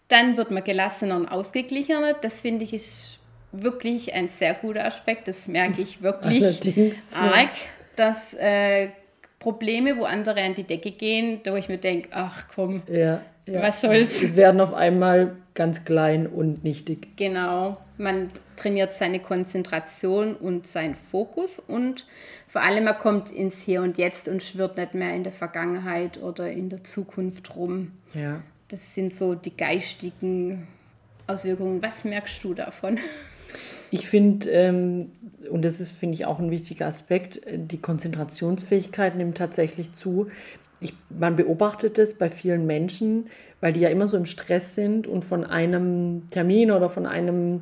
Dann 0.07 0.35
wird 0.35 0.51
man 0.51 0.63
gelassener 0.63 1.15
und 1.15 1.27
ausgeglichener. 1.27 2.13
Das 2.13 2.41
finde 2.41 2.65
ich 2.65 2.73
ist 2.73 3.19
wirklich 3.53 4.13
ein 4.13 4.27
sehr 4.27 4.53
guter 4.53 4.85
Aspekt. 4.85 5.27
Das 5.27 5.47
merke 5.47 5.81
ich 5.81 6.01
wirklich 6.01 6.43
Allerdings, 6.43 7.13
ja. 7.13 7.19
arg, 7.19 7.51
dass 7.95 8.33
äh, 8.33 8.89
Probleme, 9.41 9.97
wo 9.97 10.03
andere 10.05 10.41
an 10.41 10.53
die 10.53 10.63
Decke 10.63 10.91
gehen, 10.91 11.41
da 11.43 11.51
wo 11.51 11.55
ich 11.57 11.67
mir 11.67 11.79
denke, 11.79 12.09
ach 12.11 12.45
komm, 12.53 12.83
Ja, 12.87 13.21
ja. 13.47 13.63
Was 13.63 13.81
soll's? 13.81 14.19
Sie 14.19 14.35
werden 14.35 14.61
auf 14.61 14.73
einmal 14.73 15.35
ganz 15.55 15.83
klein 15.83 16.27
und 16.27 16.63
nichtig. 16.63 17.17
Genau, 17.17 17.77
man 17.97 18.29
trainiert 18.55 18.93
seine 18.93 19.19
Konzentration 19.19 20.35
und 20.35 20.67
seinen 20.67 20.95
Fokus 20.95 21.59
und 21.59 22.05
vor 22.47 22.61
allem 22.61 22.83
man 22.83 22.97
kommt 22.97 23.31
ins 23.31 23.61
Hier 23.61 23.81
und 23.81 23.97
Jetzt 23.97 24.27
und 24.27 24.43
schwirrt 24.43 24.77
nicht 24.77 24.93
mehr 24.93 25.15
in 25.15 25.23
der 25.23 25.33
Vergangenheit 25.33 26.21
oder 26.21 26.51
in 26.51 26.69
der 26.69 26.83
Zukunft 26.83 27.55
rum. 27.55 27.93
Ja. 28.13 28.41
Das 28.67 28.93
sind 28.93 29.13
so 29.13 29.33
die 29.33 29.57
geistigen 29.57 30.67
Auswirkungen. 31.25 31.81
Was 31.81 32.05
merkst 32.05 32.43
du 32.43 32.53
davon? 32.53 32.99
Ich 33.91 34.07
finde, 34.07 34.49
ähm, 34.49 35.11
und 35.51 35.63
das 35.63 35.79
ist, 35.79 35.91
finde 35.91 36.15
ich, 36.15 36.25
auch 36.25 36.39
ein 36.39 36.49
wichtiger 36.49 36.87
Aspekt, 36.87 37.45
äh, 37.45 37.59
die 37.59 37.77
Konzentrationsfähigkeit 37.77 39.15
nimmt 39.15 39.37
tatsächlich 39.37 39.93
zu. 39.93 40.27
ich, 40.79 40.93
man 41.09 41.35
beobachtet 41.35 41.97
das 41.99 42.15
bei 42.15 42.29
vielen 42.29 42.65
Menschen, 42.65 43.27
weil 43.59 43.73
die 43.73 43.81
ja 43.81 43.89
immer 43.89 44.07
so 44.07 44.17
im 44.17 44.25
Stress 44.25 44.73
sind 44.73 45.05
und 45.05 45.23
von 45.23 45.43
einem 45.43 46.23
Termin 46.31 46.71
oder 46.71 46.89
von 46.89 47.05
einem 47.05 47.61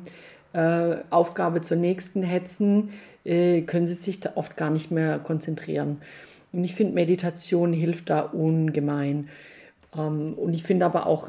äh, 0.54 0.96
Aufgabe 1.10 1.60
zur 1.60 1.76
nächsten 1.76 2.22
hetzen, 2.22 2.90
äh, 3.24 3.62
können 3.62 3.86
sie 3.86 3.94
sich 3.94 4.20
da 4.20 4.32
oft 4.36 4.56
gar 4.56 4.70
nicht 4.70 4.90
mehr 4.90 5.18
konzentrieren. 5.18 5.98
Und 6.52 6.64
ich 6.64 6.74
finde, 6.74 6.94
Meditation 6.94 7.72
hilft 7.72 8.08
da 8.08 8.20
ungemein. 8.20 9.28
Ähm, 9.96 10.34
und 10.34 10.54
ich 10.54 10.62
finde 10.62 10.86
aber 10.86 11.06
auch 11.06 11.28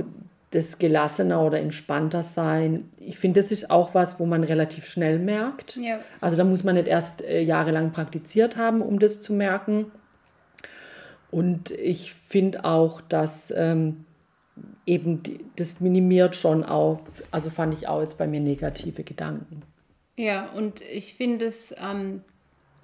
das 0.52 0.78
gelassener 0.80 1.42
oder 1.42 1.60
entspannter 1.60 2.24
sein. 2.24 2.90
Ich 3.00 3.18
finde, 3.18 3.42
das 3.42 3.52
ist 3.52 3.72
auch 3.72 3.96
was, 3.96 4.20
wo 4.20 4.26
man 4.26 4.44
relativ 4.44 4.86
schnell 4.86 5.18
merkt. 5.18 5.78
Ja. 5.78 6.00
Also 6.20 6.36
da 6.38 6.44
muss 6.44 6.64
man 6.64 6.76
nicht 6.76 6.88
erst 6.88 7.22
äh, 7.22 7.42
jahrelang 7.42 7.92
praktiziert 7.92 8.58
haben, 8.58 8.82
um 8.82 9.00
das 9.00 9.22
zu 9.22 9.34
merken. 9.34 9.92
Und 11.32 11.72
ich 11.72 12.14
finde 12.14 12.66
auch, 12.66 13.00
dass 13.00 13.54
ähm, 13.56 14.06
eben 14.86 15.24
die, 15.24 15.40
das 15.56 15.80
minimiert 15.80 16.36
schon 16.36 16.66
auch, 16.66 17.00
also 17.32 17.50
fand 17.50 17.74
ich 17.74 17.88
auch 17.88 18.02
jetzt 18.02 18.18
bei 18.18 18.28
mir 18.28 18.42
negative 18.42 19.04
Gedanken. 19.04 19.62
Ja, 20.18 20.50
und 20.50 20.82
ich 20.82 21.14
finde 21.14 21.46
es 21.46 21.74
ähm, 21.82 22.22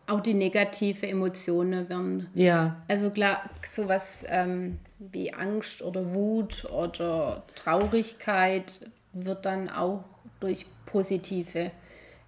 auch 0.08 0.22
die 0.22 0.34
negative 0.34 1.06
Emotionen 1.06 1.90
werden. 1.90 2.28
Ja. 2.34 2.82
Also 2.88 3.10
klar, 3.10 3.50
sowas 3.66 4.26
ähm, 4.30 4.80
wie 5.00 5.34
Angst 5.34 5.82
oder 5.82 6.14
Wut 6.14 6.66
oder 6.72 7.44
Traurigkeit 7.56 8.66
wird 9.14 9.46
dann 9.46 9.70
auch 9.70 10.04
durch 10.40 10.66
positive 10.86 11.72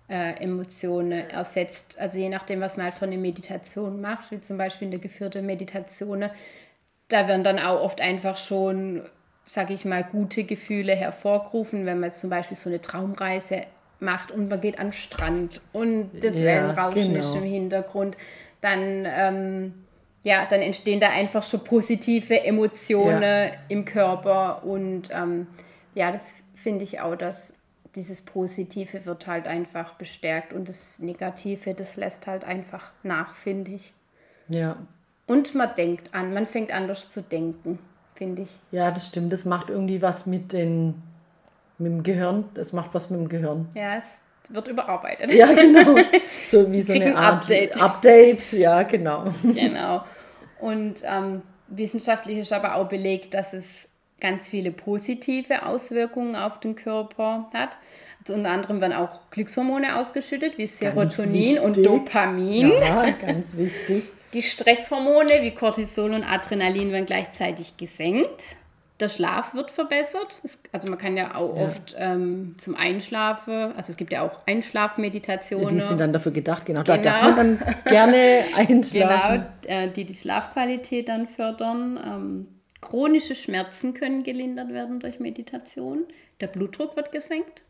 äh, 0.10 0.34
Emotionen 0.42 1.30
ersetzt. 1.30 1.98
Also 2.00 2.18
je 2.18 2.30
nachdem, 2.30 2.62
was 2.62 2.78
man 2.78 2.88
halt 2.88 2.96
von 2.96 3.10
der 3.12 3.20
Meditation 3.20 4.02
macht, 4.02 4.32
wie 4.32 4.42
zum 4.42 4.58
Beispiel 4.58 4.86
in 4.86 4.92
der 4.92 5.00
geführten 5.00 5.46
Meditation, 5.46 6.30
da 7.10 7.28
werden 7.28 7.44
dann 7.44 7.60
auch 7.60 7.82
oft 7.82 8.02
einfach 8.02 8.38
schon, 8.38 9.04
sage 9.46 9.74
ich 9.74 9.86
mal, 9.86 10.04
gute 10.04 10.44
Gefühle 10.44 10.96
hervorgerufen, 10.96 11.86
wenn 11.86 12.00
man 12.00 12.10
jetzt 12.10 12.22
zum 12.22 12.30
Beispiel 12.30 12.58
so 12.58 12.70
eine 12.70 12.82
Traumreise 12.82 13.62
macht 14.00 14.32
und 14.32 14.48
man 14.50 14.62
geht 14.62 14.80
an 14.80 14.88
den 14.88 14.94
Strand 14.94 15.62
und 15.74 16.12
das 16.22 16.36
Ja, 16.36 16.46
Wellenrauschen 16.46 17.14
genau. 17.14 17.20
ist 17.20 17.36
im 17.36 17.44
Hintergrund, 17.44 18.16
dann, 18.62 19.06
ähm, 19.08 19.74
ja, 20.24 20.46
dann 20.46 20.62
entstehen 20.62 21.00
da 21.00 21.10
einfach 21.10 21.44
schon 21.44 21.64
positive 21.64 22.44
Emotionen 22.44 23.22
Ja. 23.22 23.52
im 23.70 23.86
Körper 23.86 24.64
und 24.64 25.10
ähm, 25.12 25.48
ja, 25.96 26.12
das 26.12 26.34
finde 26.56 26.84
ich 26.84 27.00
auch, 27.00 27.16
dass 27.16 27.56
dieses 27.96 28.22
Positive 28.22 29.06
wird 29.06 29.28
halt 29.28 29.48
einfach 29.48 29.94
bestärkt 29.96 30.54
und 30.54 30.70
das 30.70 31.00
Negative, 31.00 31.74
das 31.74 31.96
lässt 31.96 32.28
halt 32.28 32.44
einfach 32.44 32.92
nach, 33.04 33.36
finde 33.36 33.72
ich. 33.72 33.94
Ja. 34.48 34.78
Und 35.26 35.56
man 35.56 35.74
denkt 35.76 36.14
an, 36.14 36.34
man 36.34 36.48
fängt 36.48 36.72
anders 36.72 37.10
zu 37.10 37.22
denken, 37.22 37.80
finde 38.16 38.44
ich. 38.44 38.50
Ja, 38.72 38.92
das 38.92 39.08
stimmt. 39.08 39.32
Das 39.34 39.46
macht 39.46 39.70
irgendwie 39.70 40.02
was 40.02 40.26
mit, 40.26 40.54
den, 40.54 41.02
mit 41.78 41.92
dem 41.92 42.04
Gehirn. 42.04 42.46
Das 42.56 42.74
macht 42.74 42.94
was 42.94 43.10
mit 43.10 43.20
dem 43.20 43.30
Gehirn. 43.30 43.70
Ja, 43.74 43.98
es 43.98 44.04
wird 44.50 44.68
überarbeitet. 44.68 45.32
Ja, 45.32 45.54
genau. 45.54 45.96
So 46.52 46.72
wie 46.72 46.82
so 46.82 46.94
eine 46.94 47.06
ein 47.06 47.16
Art 47.16 47.44
Update. 47.44 47.82
Update, 47.82 48.52
ja, 48.54 48.84
genau. 48.84 49.32
genau. 49.44 50.04
Und 50.60 51.04
ähm, 51.06 51.44
wissenschaftlich 51.68 52.40
ist 52.40 52.52
aber 52.52 52.76
auch 52.76 52.88
belegt, 52.88 53.34
dass 53.34 53.54
es 53.54 53.66
ganz 54.20 54.50
viele 54.50 54.72
positive 54.72 55.66
Auswirkungen 55.66 56.36
auf 56.36 56.60
den 56.60 56.76
Körper 56.76 57.50
hat. 57.54 57.78
Also 58.22 58.34
unter 58.34 58.52
anderem 58.52 58.82
werden 58.82 58.94
auch 58.94 59.30
Glückshormone 59.32 59.98
ausgeschüttet, 59.98 60.58
wie 60.58 60.68
Serotonin 60.68 61.60
und. 61.60 61.86
Dopamin. 61.86 62.70
Ja, 62.70 63.12
ganz 63.12 63.56
wichtig. 63.56 64.04
Die 64.34 64.44
Stresshormone 64.44 65.42
wie 65.42 65.52
Cortisol 65.52 66.14
und 66.14 66.24
Adrenalin 66.24 66.92
werden 66.92 67.06
gleichzeitig 67.06 67.78
gesenkt. 67.78 68.58
Der 69.00 69.08
Schlaf 69.10 69.54
wird 69.54 69.72
verbessert. 69.72 70.40
Es- 70.44 70.60
Also 70.74 70.90
man 70.90 71.00
kann 71.00 71.16
ja 71.16 71.36
auch 71.36 71.56
Ja. 71.56 71.64
oft 71.64 71.96
ähm, 71.98 72.56
zum 72.58 72.76
Einschlafen, 72.76 73.72
also 73.78 73.92
es 73.92 73.98
gibt 73.98 74.12
ja 74.12 74.22
auch 74.24 74.46
Einschlafmeditationen. 74.46 75.70
Die 75.70 75.80
sind 75.82 76.00
dann 76.02 76.12
dafür 76.14 76.32
gedacht, 76.34 76.66
genau. 76.66 76.84
Da 76.84 76.98
Genau. 76.98 77.10
darf 77.10 77.36
man 77.36 77.60
dann 77.60 77.76
gerne 77.86 78.44
einschlafen. 78.56 79.46
Genau, 79.62 79.88
die 79.94 80.04
die 80.06 80.16
Schlafqualität 80.16 81.08
dann 81.08 81.28
fördern. 81.28 81.98
Ähm, 82.06 82.48
chronische 82.82 83.36
Schmerzen 83.36 83.94
können 83.94 84.24
gelindert 84.24 84.70
werden 84.74 85.00
durch 85.00 85.20
Meditation. 85.20 86.06
Der 86.42 86.48
Blutdruck 86.48 86.96
wird 86.96 87.12
gesenkt. 87.12 87.62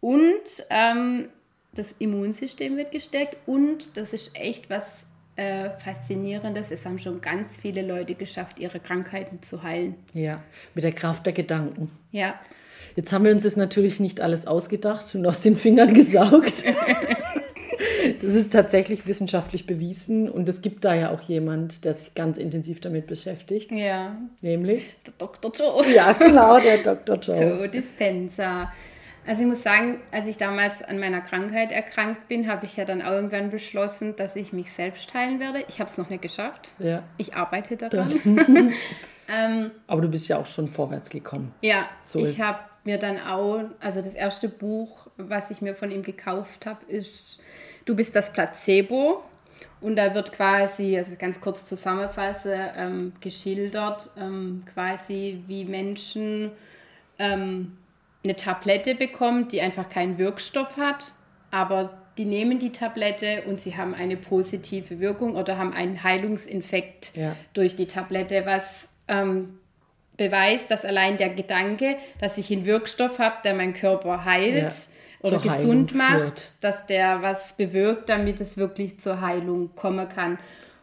Und 0.00 0.64
ähm, 0.70 1.28
das 1.72 1.94
Immunsystem 1.98 2.76
wird 2.76 2.92
gestärkt. 2.92 3.36
Und 3.46 3.96
das 3.96 4.12
ist 4.12 4.34
echt 4.38 4.70
was 4.70 5.06
äh, 5.38 5.70
Faszinierendes. 5.78 6.70
Es 6.70 6.84
haben 6.84 6.98
schon 6.98 7.20
ganz 7.20 7.56
viele 7.56 7.82
Leute 7.82 8.14
geschafft, 8.14 8.58
ihre 8.58 8.80
Krankheiten 8.80 9.42
zu 9.42 9.62
heilen. 9.62 9.94
Ja, 10.12 10.42
mit 10.74 10.84
der 10.84 10.92
Kraft 10.92 11.24
der 11.26 11.32
Gedanken. 11.32 11.90
Ja, 12.12 12.34
Jetzt 12.96 13.12
haben 13.12 13.24
wir 13.24 13.30
uns 13.30 13.44
das 13.44 13.54
natürlich 13.54 14.00
nicht 14.00 14.20
alles 14.20 14.48
ausgedacht 14.48 15.14
und 15.14 15.24
aus 15.24 15.42
den 15.42 15.56
Fingern 15.56 15.94
gesaugt. 15.94 16.64
Das 18.20 18.30
ist 18.30 18.52
tatsächlich 18.52 19.06
wissenschaftlich 19.06 19.66
bewiesen 19.66 20.28
und 20.28 20.48
es 20.48 20.62
gibt 20.62 20.84
da 20.84 20.94
ja 20.94 21.10
auch 21.10 21.20
jemand, 21.20 21.84
der 21.84 21.94
sich 21.94 22.14
ganz 22.14 22.38
intensiv 22.38 22.80
damit 22.80 23.06
beschäftigt, 23.06 23.70
ja, 23.70 24.16
nämlich 24.40 24.94
der 25.06 25.12
Dr. 25.18 25.52
Joe. 25.52 25.88
ja 25.94 26.12
genau 26.14 26.58
der 26.58 26.78
Dr. 26.78 27.16
Joe. 27.20 27.40
Joe 27.40 27.68
Dispenza. 27.68 28.72
Also 29.28 29.42
ich 29.42 29.48
muss 29.48 29.62
sagen, 29.62 30.00
als 30.10 30.26
ich 30.26 30.38
damals 30.38 30.82
an 30.82 30.98
meiner 30.98 31.20
Krankheit 31.20 31.70
erkrankt 31.70 32.28
bin, 32.28 32.48
habe 32.48 32.64
ich 32.64 32.78
ja 32.78 32.86
dann 32.86 33.02
auch 33.02 33.12
irgendwann 33.12 33.50
beschlossen, 33.50 34.16
dass 34.16 34.36
ich 34.36 34.54
mich 34.54 34.72
selbst 34.72 35.12
heilen 35.12 35.38
werde. 35.38 35.64
Ich 35.68 35.80
habe 35.80 35.90
es 35.90 35.98
noch 35.98 36.08
nicht 36.08 36.22
geschafft. 36.22 36.72
Ja, 36.78 37.02
Ich 37.18 37.34
arbeite 37.36 37.76
daran. 37.76 38.10
ähm, 39.28 39.70
aber 39.86 40.00
du 40.00 40.08
bist 40.08 40.28
ja 40.28 40.38
auch 40.38 40.46
schon 40.46 40.68
vorwärts 40.68 41.10
gekommen. 41.10 41.52
ja, 41.60 41.90
So 42.00 42.24
ich 42.24 42.40
habe 42.40 42.58
mir 42.84 42.96
dann 42.96 43.20
auch, 43.20 43.64
also 43.80 44.00
das 44.00 44.14
erste 44.14 44.48
Buch, 44.48 45.08
was 45.18 45.50
ich 45.50 45.60
mir 45.60 45.74
von 45.74 45.90
ihm 45.90 46.02
gekauft 46.02 46.64
habe, 46.64 46.84
ist 46.86 47.38
Du 47.88 47.96
bist 47.96 48.14
das 48.14 48.30
Placebo. 48.30 49.22
Und 49.80 49.96
da 49.96 50.14
wird 50.14 50.32
quasi, 50.32 50.98
also 50.98 51.12
ganz 51.18 51.40
kurz 51.40 51.64
zusammenfassen, 51.64 52.52
ähm, 52.76 53.12
geschildert, 53.20 54.10
ähm, 54.18 54.64
quasi 54.74 55.42
wie 55.46 55.64
Menschen 55.64 56.50
ähm, 57.18 57.77
eine 58.28 58.36
Tablette 58.36 58.94
bekommen, 58.94 59.48
die 59.48 59.60
einfach 59.62 59.88
keinen 59.88 60.18
Wirkstoff 60.18 60.76
hat, 60.76 61.12
aber 61.50 62.02
die 62.18 62.24
nehmen 62.24 62.58
die 62.58 62.72
Tablette 62.72 63.42
und 63.46 63.60
sie 63.60 63.76
haben 63.76 63.94
eine 63.94 64.16
positive 64.16 65.00
Wirkung 65.00 65.36
oder 65.36 65.56
haben 65.56 65.72
einen 65.72 66.02
Heilungsinfekt 66.02 67.16
Ja. 67.16 67.36
durch 67.54 67.76
die 67.76 67.86
Tablette, 67.86 68.44
was 68.44 68.88
ähm, 69.08 69.58
beweist, 70.16 70.70
dass 70.70 70.84
allein 70.84 71.16
der 71.16 71.30
Gedanke, 71.30 71.96
dass 72.20 72.36
ich 72.38 72.50
einen 72.52 72.66
Wirkstoff 72.66 73.18
habe, 73.18 73.36
der 73.44 73.54
meinen 73.54 73.72
Körper 73.72 74.24
heilt 74.24 74.56
Ja, 74.62 74.68
oder 75.20 75.38
gesund 75.38 75.92
Heilung 75.92 75.96
macht, 75.96 76.20
führt. 76.40 76.52
dass 76.60 76.86
der 76.86 77.22
was 77.22 77.52
bewirkt, 77.54 78.08
damit 78.08 78.40
es 78.40 78.56
wirklich 78.56 79.00
zur 79.00 79.20
Heilung 79.20 79.74
kommen 79.76 80.08
kann. 80.08 80.38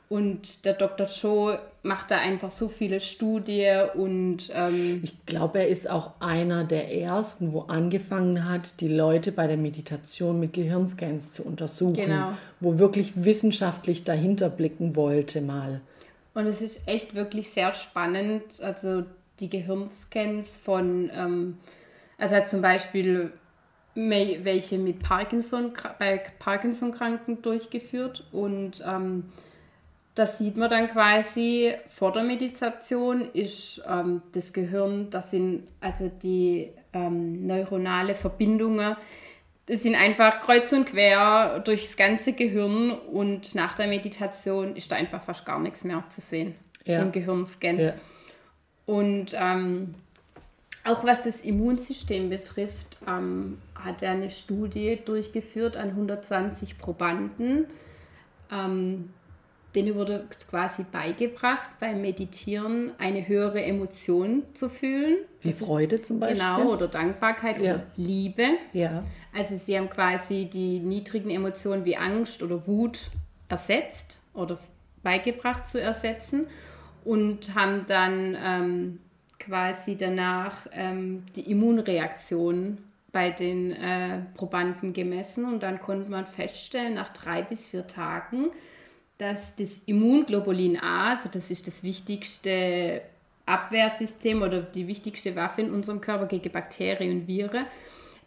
Und 0.08 0.66
der 0.66 0.74
Dr. 0.74 1.08
Cho 1.08 1.58
macht 1.82 2.12
da 2.12 2.18
einfach 2.18 2.52
so 2.52 2.70
viele 2.70 3.00
Studien 3.02 3.90
und 3.96 4.52
ähm, 4.54 5.02
Ich 5.04 5.26
glaube, 5.26 5.60
er 5.60 5.68
ist 5.68 5.90
auch 5.90 6.12
einer 6.20 6.64
der 6.64 6.96
ersten, 6.96 7.54
wo 7.54 7.62
angefangen 7.62 8.48
hat, 8.48 8.80
die 8.82 8.88
Leute 8.88 9.32
bei 9.32 9.48
der 9.48 9.58
Meditation 9.58 10.40
mit 10.40 10.54
Gehirnscans 10.54 11.32
zu 11.32 11.44
untersuchen, 11.44 11.96
Genau. 11.96 12.34
wo 12.60 12.78
wirklich 12.78 13.26
wissenschaftlich 13.26 14.04
dahinter 14.04 14.50
blicken 14.50 14.96
wollte 14.96 15.42
mal. 15.42 15.82
Und 16.36 16.46
es 16.46 16.62
ist 16.62 16.88
echt 16.88 17.16
wirklich 17.16 17.50
sehr 17.50 17.72
spannend. 17.74 18.44
Also 18.62 19.06
die 19.40 19.50
Gehirnscans 19.50 20.58
von, 20.58 21.10
ähm, 21.18 21.58
also 22.20 22.36
zum 22.46 22.62
Beispiel 22.62 23.32
welche 23.96 24.78
mit 24.78 25.00
Parkinson, 25.00 25.72
bei 25.98 26.22
Parkinson-Kranken 26.40 27.42
durchgeführt. 27.42 28.28
Und 28.34 28.84
ähm, 28.86 29.32
das 30.16 30.38
sieht 30.38 30.56
man 30.56 30.70
dann 30.70 30.88
quasi 30.88 31.74
vor 31.90 32.12
der 32.14 32.24
Meditation 32.24 33.30
ist 33.34 33.84
ähm, 33.88 34.22
das 34.34 34.54
Gehirn, 34.54 35.10
das 35.12 35.32
sind 35.32 35.68
also 35.82 36.10
die 36.24 36.70
ähm, 36.94 37.46
neuronale 37.46 38.16
Verbindungen, 38.16 38.96
das 39.68 39.84
sind 39.84 39.96
einfach 39.96 40.42
kreuz 40.42 40.72
und 40.72 40.86
quer 40.86 41.60
durchs 41.60 41.98
ganze 41.98 42.34
Gehirn 42.34 42.92
und 42.92 43.56
nach 43.56 43.76
der 43.76 43.88
Meditation 43.88 44.76
ist 44.76 44.92
da 44.92 44.96
einfach 44.96 45.24
fast 45.24 45.46
gar 45.46 45.60
nichts 45.60 45.84
mehr 45.84 46.04
zu 46.10 46.22
sehen 46.22 46.56
Ja. 46.86 47.02
im 47.02 47.12
Gehirnscan. 47.12 47.80
Ja. 47.80 47.94
Und 48.86 49.34
ähm, 49.34 49.96
auch 50.86 51.04
was 51.04 51.24
das 51.24 51.42
Immunsystem 51.42 52.30
betrifft, 52.30 52.98
ähm, 53.08 53.58
hat 53.74 54.04
er 54.04 54.12
eine 54.12 54.30
Studie 54.30 55.00
durchgeführt 55.04 55.78
an 55.78 55.90
120 55.90 56.78
Probanden. 56.78 57.66
Ähm, 58.52 59.10
denen 59.76 59.96
wurde 59.96 60.26
quasi 60.50 60.84
beigebracht, 60.90 61.70
beim 61.80 62.02
Meditieren 62.02 62.92
eine 62.98 63.28
höhere 63.28 63.62
Emotion 63.64 64.44
zu 64.54 64.70
fühlen. 64.70 65.18
Wie 65.42 65.52
Freude 65.52 66.02
zum 66.02 66.20
Beispiel. 66.20 66.40
Genau, 66.40 66.72
oder 66.72 66.88
Dankbarkeit 66.88 67.62
Ja. 67.62 67.76
oder 67.76 67.84
Liebe. 67.98 68.48
Ja. 68.74 69.04
Also 69.36 69.56
sie 69.58 69.78
haben 69.78 69.90
quasi 69.90 70.50
die 70.52 70.80
niedrigen 70.80 71.30
Emotionen 71.30 71.86
wie 71.86 71.98
Angst 71.98 72.42
oder 72.42 72.66
Wut 72.68 73.00
ersetzt 73.50 74.18
oder 74.34 74.58
beigebracht 75.04 75.70
zu 75.70 75.80
ersetzen. 75.82 76.48
und 77.04 77.54
haben 77.54 77.86
dann 77.88 78.36
ähm, 78.44 79.00
quasi 79.38 79.96
danach 79.96 80.66
ähm, 80.72 81.24
die 81.36 81.52
Immunreaktion 81.52 82.80
bei 83.12 83.30
den 83.30 83.72
äh, 83.74 84.22
Probanden 84.36 84.92
gemessen 84.92 85.46
und 85.46 85.62
dann 85.62 85.80
konnte 85.80 86.10
man 86.10 86.26
feststellen, 86.26 86.96
nach 86.96 87.14
drei 87.14 87.44
bis 87.44 87.68
vier 87.68 87.86
Tagen, 87.88 88.48
dass 89.18 89.56
das 89.56 89.70
Immunglobulin 89.86 90.78
A, 90.78 91.14
also 91.16 91.30
das 91.32 91.52
ist 91.52 91.68
das 91.68 91.84
wichtigste 91.84 93.02
Abwehrsystem 93.46 94.42
oder 94.42 94.62
die 94.62 94.88
wichtigste 94.88 95.36
Waffe 95.36 95.62
in 95.62 95.72
unserem 95.72 96.02
Körper 96.02 96.26
gegen 96.26 96.52
Bakterien 96.52 97.22
und 97.22 97.28
Viren, 97.28 97.66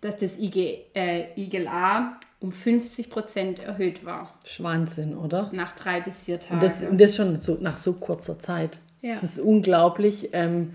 dass 0.01 0.17
das 0.19 0.39
IG, 0.39 0.85
äh, 0.95 1.27
IGLA 1.37 2.19
um 2.41 2.53
50 2.53 3.11
Prozent 3.11 3.59
erhöht 3.59 4.05
war. 4.05 4.39
Wahnsinn, 4.59 5.17
oder? 5.17 5.51
Nach 5.53 5.73
drei 5.73 6.01
bis 6.01 6.25
vier 6.25 6.39
Tagen. 6.39 6.55
Und 6.55 6.63
das, 6.63 6.83
und 6.83 7.01
das 7.01 7.17
schon 7.17 7.41
so, 7.41 7.59
nach 7.61 7.79
so 7.79 7.95
kurzer 7.95 8.39
Zeit. 8.39 8.79
Ja. 9.03 9.13
Es 9.13 9.23
ist 9.23 9.41
unglaublich, 9.41 10.31
ähm, 10.33 10.75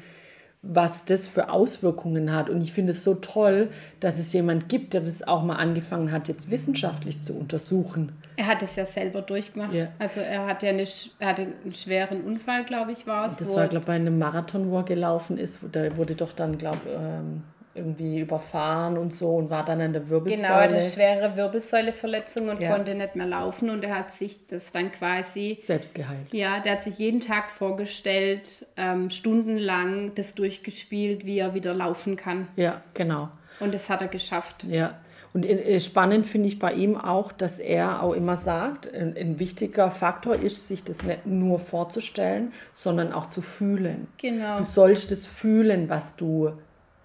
was 0.66 1.04
das 1.04 1.28
für 1.28 1.50
Auswirkungen 1.50 2.34
hat. 2.34 2.50
Und 2.50 2.62
ich 2.62 2.72
finde 2.72 2.92
es 2.92 3.04
so 3.04 3.16
toll, 3.16 3.70
dass 4.00 4.18
es 4.18 4.32
jemand 4.32 4.70
gibt, 4.70 4.94
der 4.94 5.02
das 5.02 5.22
auch 5.22 5.44
mal 5.44 5.58
angefangen 5.58 6.12
hat, 6.12 6.30
jetzt 6.30 6.50
wissenschaftlich 6.50 7.22
zu 7.22 7.34
untersuchen. 7.34 8.14
Er 8.38 8.48
hat 8.48 8.64
es 8.64 8.76
ja 8.78 8.86
selber 8.86 9.22
durchgemacht. 9.22 9.74
Ja. 9.74 9.90
Also 10.00 10.22
er 10.22 10.46
hat 10.48 10.64
ja 10.64 10.70
eine, 10.70 10.86
er 11.20 11.28
hatte 11.28 11.42
einen 11.64 11.74
schweren 11.74 12.22
Unfall, 12.22 12.64
glaube 12.64 12.94
ich, 12.94 13.06
war 13.06 13.28
es. 13.28 13.36
Das 13.36 13.50
war, 13.54 13.68
glaube 13.68 13.82
ich, 13.82 13.88
bei 13.88 13.94
einem 13.94 14.18
Marathon, 14.18 14.72
wo 14.72 14.78
er 14.78 14.84
gelaufen 14.84 15.38
ist. 15.38 15.62
wo- 15.62 15.68
Da 15.68 15.96
wurde 15.98 16.16
doch 16.16 16.32
dann, 16.32 16.58
glaube 16.58 16.80
ich, 16.86 16.94
ähm, 16.94 17.44
irgendwie 17.76 18.20
überfahren 18.20 18.98
und 18.98 19.14
so 19.14 19.36
und 19.36 19.50
war 19.50 19.66
dann 19.66 19.82
an 19.82 19.94
der 19.94 20.08
Wirbelsäule. 20.10 20.44
Genau, 20.48 20.60
er 20.60 20.64
hatte 20.78 20.90
schwere 20.90 21.36
Wirbelsäuleverletzung 21.36 22.50
und 22.50 22.62
Ja. 22.62 22.72
konnte 22.76 22.94
nicht 22.96 23.16
mehr 23.16 23.26
laufen 23.26 23.70
und 23.70 23.84
er 23.84 23.98
hat 23.98 24.12
sich 24.12 24.46
das 24.48 24.72
dann 24.72 24.92
quasi, 24.92 25.58
Selbst 25.60 25.96
geheilt. 25.96 26.28
ja, 26.32 26.60
der 26.60 26.74
hat 26.74 26.84
sich 26.84 26.98
jeden 27.00 27.20
Tag 27.20 27.50
vorgestellt, 27.50 28.66
ähm, 28.78 29.10
stundenlang 29.10 30.14
das 30.16 30.36
durchgespielt, 30.36 31.26
wie 31.26 31.40
er 31.40 31.54
wieder 31.54 31.74
laufen 31.74 32.16
kann. 32.16 32.48
Ja, 32.56 32.82
genau. 32.94 33.30
Und 33.60 33.74
das 33.74 33.90
hat 33.90 34.02
er 34.02 34.08
geschafft. 34.08 34.64
Ja. 34.66 35.00
Und 35.34 35.46
äh, 35.48 35.80
spannend 35.80 36.28
finde 36.28 36.48
ich 36.48 36.60
bei 36.60 36.74
ihm 36.74 36.96
auch, 36.96 37.32
dass 37.32 37.58
er 37.58 38.04
auch 38.04 38.14
immer 38.14 38.38
sagt, 38.38 38.94
ein, 38.94 39.16
ein 39.18 39.40
wichtiger 39.40 39.90
Faktor 39.90 40.36
ist, 40.36 40.68
sich 40.68 40.84
das 40.84 41.02
nicht 41.02 41.26
nur 41.26 41.58
vorzustellen, 41.58 42.54
sondern 42.72 43.12
auch 43.14 43.28
zu 43.30 43.42
fühlen. 43.42 44.08
Genau. 44.20 44.60
Du 44.60 44.64
sollst 44.64 45.10
das 45.12 45.26
fühlen, 45.26 45.90
was 45.90 46.16
du 46.16 46.52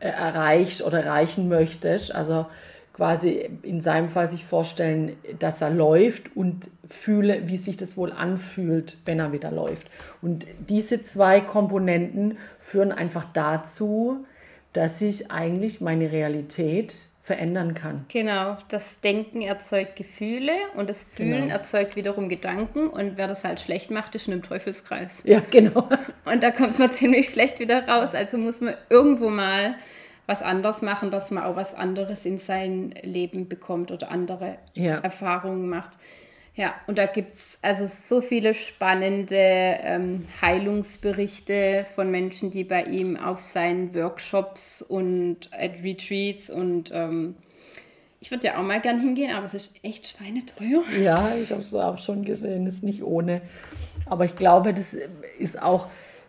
erreichst 0.00 0.82
oder 0.82 1.02
erreichen 1.04 1.48
möchtest. 1.48 2.14
Also 2.14 2.46
quasi 2.92 3.48
in 3.62 3.80
seinem 3.80 4.08
Fall 4.08 4.26
sich 4.26 4.44
vorstellen, 4.44 5.16
dass 5.38 5.60
er 5.60 5.70
läuft 5.70 6.34
und 6.36 6.68
fühle, 6.88 7.46
wie 7.46 7.56
sich 7.56 7.76
das 7.76 7.96
wohl 7.96 8.12
anfühlt, 8.12 8.96
wenn 9.04 9.20
er 9.20 9.32
wieder 9.32 9.52
läuft. 9.52 9.88
Und 10.20 10.46
diese 10.68 11.02
zwei 11.02 11.40
Komponenten 11.40 12.38
führen 12.58 12.90
einfach 12.90 13.26
dazu, 13.32 14.26
dass 14.72 15.00
ich 15.00 15.30
eigentlich 15.30 15.80
meine 15.80 16.10
Realität 16.10 16.96
verändern 17.28 17.74
kann. 17.74 18.04
Genau, 18.08 18.56
das 18.70 19.00
Denken 19.00 19.42
erzeugt 19.42 19.94
Gefühle 19.94 20.50
und 20.76 20.90
das 20.90 21.04
Fühlen 21.04 21.42
Genau. 21.42 21.54
erzeugt 21.54 21.94
wiederum 21.94 22.28
Gedanken 22.28 22.88
und 22.88 23.16
wer 23.16 23.28
das 23.28 23.44
halt 23.44 23.60
schlecht 23.60 23.90
macht, 23.92 24.14
ist 24.16 24.24
schon 24.24 24.34
im 24.34 24.42
Teufelskreis. 24.42 25.22
Ja, 25.24 25.40
genau. 25.50 25.88
Und 26.24 26.42
da 26.42 26.50
kommt 26.50 26.78
man 26.78 26.90
ziemlich 26.92 27.28
schlecht 27.30 27.58
wieder 27.60 27.86
raus. 27.86 28.14
Also 28.14 28.36
muss 28.38 28.60
man 28.60 28.74
irgendwo 28.90 29.30
mal 29.30 29.76
was 30.26 30.42
anders 30.42 30.82
machen, 30.82 31.10
dass 31.10 31.30
man 31.30 31.44
auch 31.44 31.56
was 31.56 31.74
anderes 31.74 32.26
in 32.26 32.38
sein 32.38 32.92
Leben 33.02 33.48
bekommt 33.48 33.90
oder 33.90 34.10
andere 34.10 34.56
Ja. 34.74 34.96
Erfahrungen 34.98 35.68
macht. 35.68 35.92
Ja, 36.58 36.74
und 36.88 36.98
da 36.98 37.06
gibt 37.06 37.36
es 37.36 37.56
also 37.62 37.86
so 37.86 38.20
viele 38.20 38.52
spannende 38.52 39.36
ähm, 39.36 40.26
Heilungsberichte 40.42 41.86
von 41.94 42.10
Menschen, 42.10 42.50
die 42.50 42.64
bei 42.64 42.82
ihm 42.82 43.16
auf 43.16 43.44
seinen 43.44 43.94
Workshops 43.94 44.82
und 44.82 45.50
at 45.52 45.84
Retreats 45.84 46.50
und 46.50 46.90
ähm, 46.92 47.36
ich 48.18 48.32
würde 48.32 48.48
ja 48.48 48.58
auch 48.58 48.64
mal 48.64 48.80
gern 48.80 48.98
hingehen, 48.98 49.32
aber 49.32 49.46
es 49.46 49.54
ist 49.54 49.72
echt 49.84 50.08
schweineteuer. 50.08 50.82
Ja, 51.00 51.32
ich 51.40 51.52
habe 51.52 51.62
es 51.62 51.72
auch 51.72 51.98
schon 51.98 52.24
gesehen, 52.24 52.66
ist 52.66 52.82
nicht 52.82 53.04
ohne. 53.04 53.40
Aber 54.06 54.24
ich 54.24 54.34
glaube, 54.34 54.74
das 54.74 54.96
ist 55.38 55.62
auch 55.62 55.86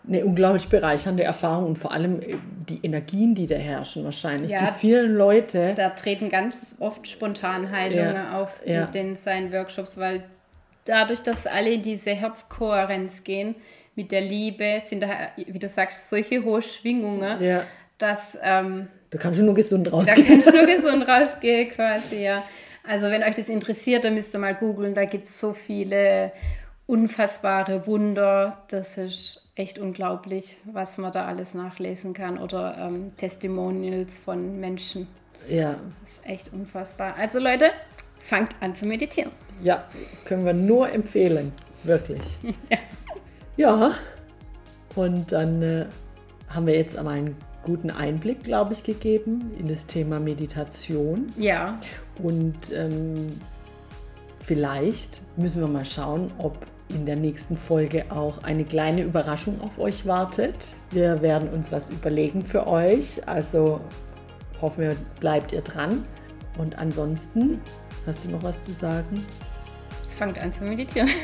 eine 0.07 0.25
unglaublich 0.25 0.69
bereichernde 0.69 1.23
Erfahrung 1.23 1.65
und 1.67 1.77
vor 1.77 1.91
allem 1.91 2.21
äh, 2.21 2.35
die 2.69 2.79
Energien, 2.83 3.35
die 3.35 3.47
da 3.47 3.55
herrschen 3.55 4.03
wahrscheinlich. 4.05 4.51
Ja. 4.51 4.65
Die 4.67 4.73
vielen 4.79 5.15
Leute. 5.15 5.73
Da 5.75 5.89
treten 5.91 6.29
ganz 6.29 6.77
oft 6.79 7.07
Spontanheilungen 7.07 8.15
Ja, 8.15 8.39
auf 8.41 8.61
ja. 8.65 8.85
in 8.85 8.91
den 8.91 9.15
seinen 9.17 9.51
Workshops, 9.51 9.97
weil 9.97 10.23
dadurch, 10.85 11.19
dass 11.21 11.45
alle 11.45 11.71
in 11.73 11.81
diese 11.83 12.11
Herzkohärenz 12.11 13.23
gehen 13.23 13.55
mit 13.95 14.11
der 14.11 14.21
Liebe, 14.21 14.81
sind 14.85 15.01
da, 15.03 15.09
wie 15.35 15.59
du 15.59 15.67
sagst, 15.67 16.09
solche 16.09 16.43
hohe 16.43 16.61
Schwingungen, 16.61 17.43
Ja, 17.43 17.63
dass 17.97 18.37
ähm, 18.41 18.87
da 19.11 19.17
kannst 19.17 19.39
du 19.39 19.43
nur 19.43 19.55
gesund 19.55 19.87
da 19.87 19.91
rausgehen. 19.91 20.25
kannst 20.25 20.47
du 20.47 20.55
nur 20.57 20.65
gesund 20.75 21.07
rausgehen 21.07 21.69
quasi, 21.71 22.23
ja. 22.23 22.43
Also 22.87 23.07
wenn 23.07 23.21
euch 23.23 23.35
das 23.35 23.49
interessiert, 23.49 24.05
dann 24.05 24.13
müsst 24.15 24.33
ihr 24.33 24.39
mal 24.39 24.55
googeln, 24.55 24.95
da 24.95 25.05
gibt 25.05 25.25
es 25.25 25.39
so 25.39 25.53
viele 25.53 26.31
unfassbare 26.87 27.85
Wunder, 27.85 28.63
das 28.69 28.97
ist 28.97 29.38
echt 29.59 29.77
unglaublich, 29.77 30.57
was 30.63 30.97
man 30.97 31.11
da 31.11 31.25
alles 31.25 31.53
nachlesen 31.53 32.13
kann 32.13 32.37
oder 32.37 32.77
ähm, 32.79 33.15
Testimonials 33.17 34.17
von 34.19 34.59
Menschen. 34.59 35.07
Ja, 35.49 35.75
Das 36.03 36.13
ist 36.13 36.25
echt 36.25 36.53
unfassbar. 36.53 37.15
Also 37.17 37.39
Leute, 37.39 37.65
fangt 38.21 38.55
an 38.61 38.75
zu 38.75 38.85
meditieren. 38.85 39.31
ja, 39.61 39.83
können 40.25 40.45
wir 40.45 40.53
nur 40.53 40.89
empfehlen. 40.91 41.51
Wirklich. 41.83 42.21
Ja. 43.57 43.95
Und 44.95 45.33
dann 45.33 45.61
äh, 45.61 45.85
haben 46.47 46.65
wir 46.65 46.77
jetzt 46.77 46.97
einmal 46.97 47.17
einen 47.17 47.35
guten 47.63 47.89
Einblick, 47.89 48.41
glaube 48.45 48.71
ich, 48.71 48.85
gegeben 48.85 49.51
in 49.59 49.67
das 49.67 49.85
Thema 49.85 50.17
Meditation. 50.21 51.27
Ja, 51.37 51.77
Und 52.23 52.55
ähm, 52.73 53.37
vielleicht 54.49 55.21
müssen 55.37 55.61
wir 55.61 55.67
mal 55.67 55.85
schauen, 55.85 56.31
ob 56.39 56.65
in 56.87 57.05
der 57.05 57.15
nächsten 57.15 57.55
Folge 57.55 58.05
auch 58.09 58.41
eine 58.41 58.65
kleine 58.65 59.03
Überraschung 59.03 59.61
auf 59.61 59.77
euch 59.77 60.07
wartet. 60.07 60.75
Wir 60.89 61.21
werden 61.21 61.49
uns 61.49 61.71
was 61.71 61.91
überlegen 61.91 62.41
für 62.41 62.65
euch. 62.65 63.27
Also 63.27 63.79
hoffen 64.59 64.85
wir, 64.85 64.95
bleibt 65.19 65.51
ihr 65.51 65.61
dran. 65.61 66.03
Und 66.57 66.79
ansonsten, 66.79 67.61
hast 68.07 68.25
du 68.25 68.29
noch 68.29 68.41
was 68.41 68.59
zu 68.63 68.71
sagen? 68.71 69.23
fangt 70.17 70.39
an 70.39 70.51
zu 70.51 70.63
meditieren. 70.63 71.07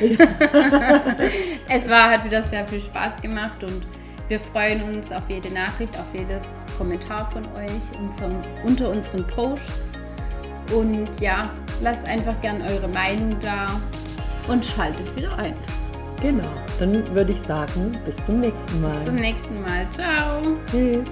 es 1.68 1.90
war, 1.90 2.12
hat 2.12 2.24
wieder 2.24 2.44
sehr 2.44 2.66
viel 2.66 2.80
Spaß 2.80 3.20
gemacht 3.20 3.62
und 3.62 3.82
wir 4.28 4.40
freuen 4.40 4.80
uns 4.84 5.10
auf 5.12 5.28
jede 5.28 5.52
Nachricht, 5.52 5.94
auf 5.98 6.06
jedes 6.14 6.40
Kommentar 6.78 7.30
von 7.30 7.42
euch 7.56 8.00
unserem, 8.00 8.40
unter 8.64 8.88
unseren 8.88 9.26
Posts. 9.26 9.95
Und 10.72 11.08
ja, 11.20 11.50
lasst 11.80 12.06
einfach 12.06 12.34
gern 12.42 12.62
eure 12.62 12.88
Meinung 12.88 13.36
da 13.40 13.80
und 14.48 14.64
schaltet 14.64 15.14
wieder 15.16 15.36
ein. 15.38 15.54
Genau, 16.20 16.48
dann 16.78 17.06
würde 17.14 17.32
ich 17.32 17.40
sagen, 17.42 17.92
bis 18.04 18.16
zum 18.24 18.40
nächsten 18.40 18.80
Mal. 18.80 19.04
Zum 19.04 19.16
nächsten 19.16 19.60
Mal. 19.60 19.86
Ciao. 19.92 20.42
Tschüss. 20.70 21.08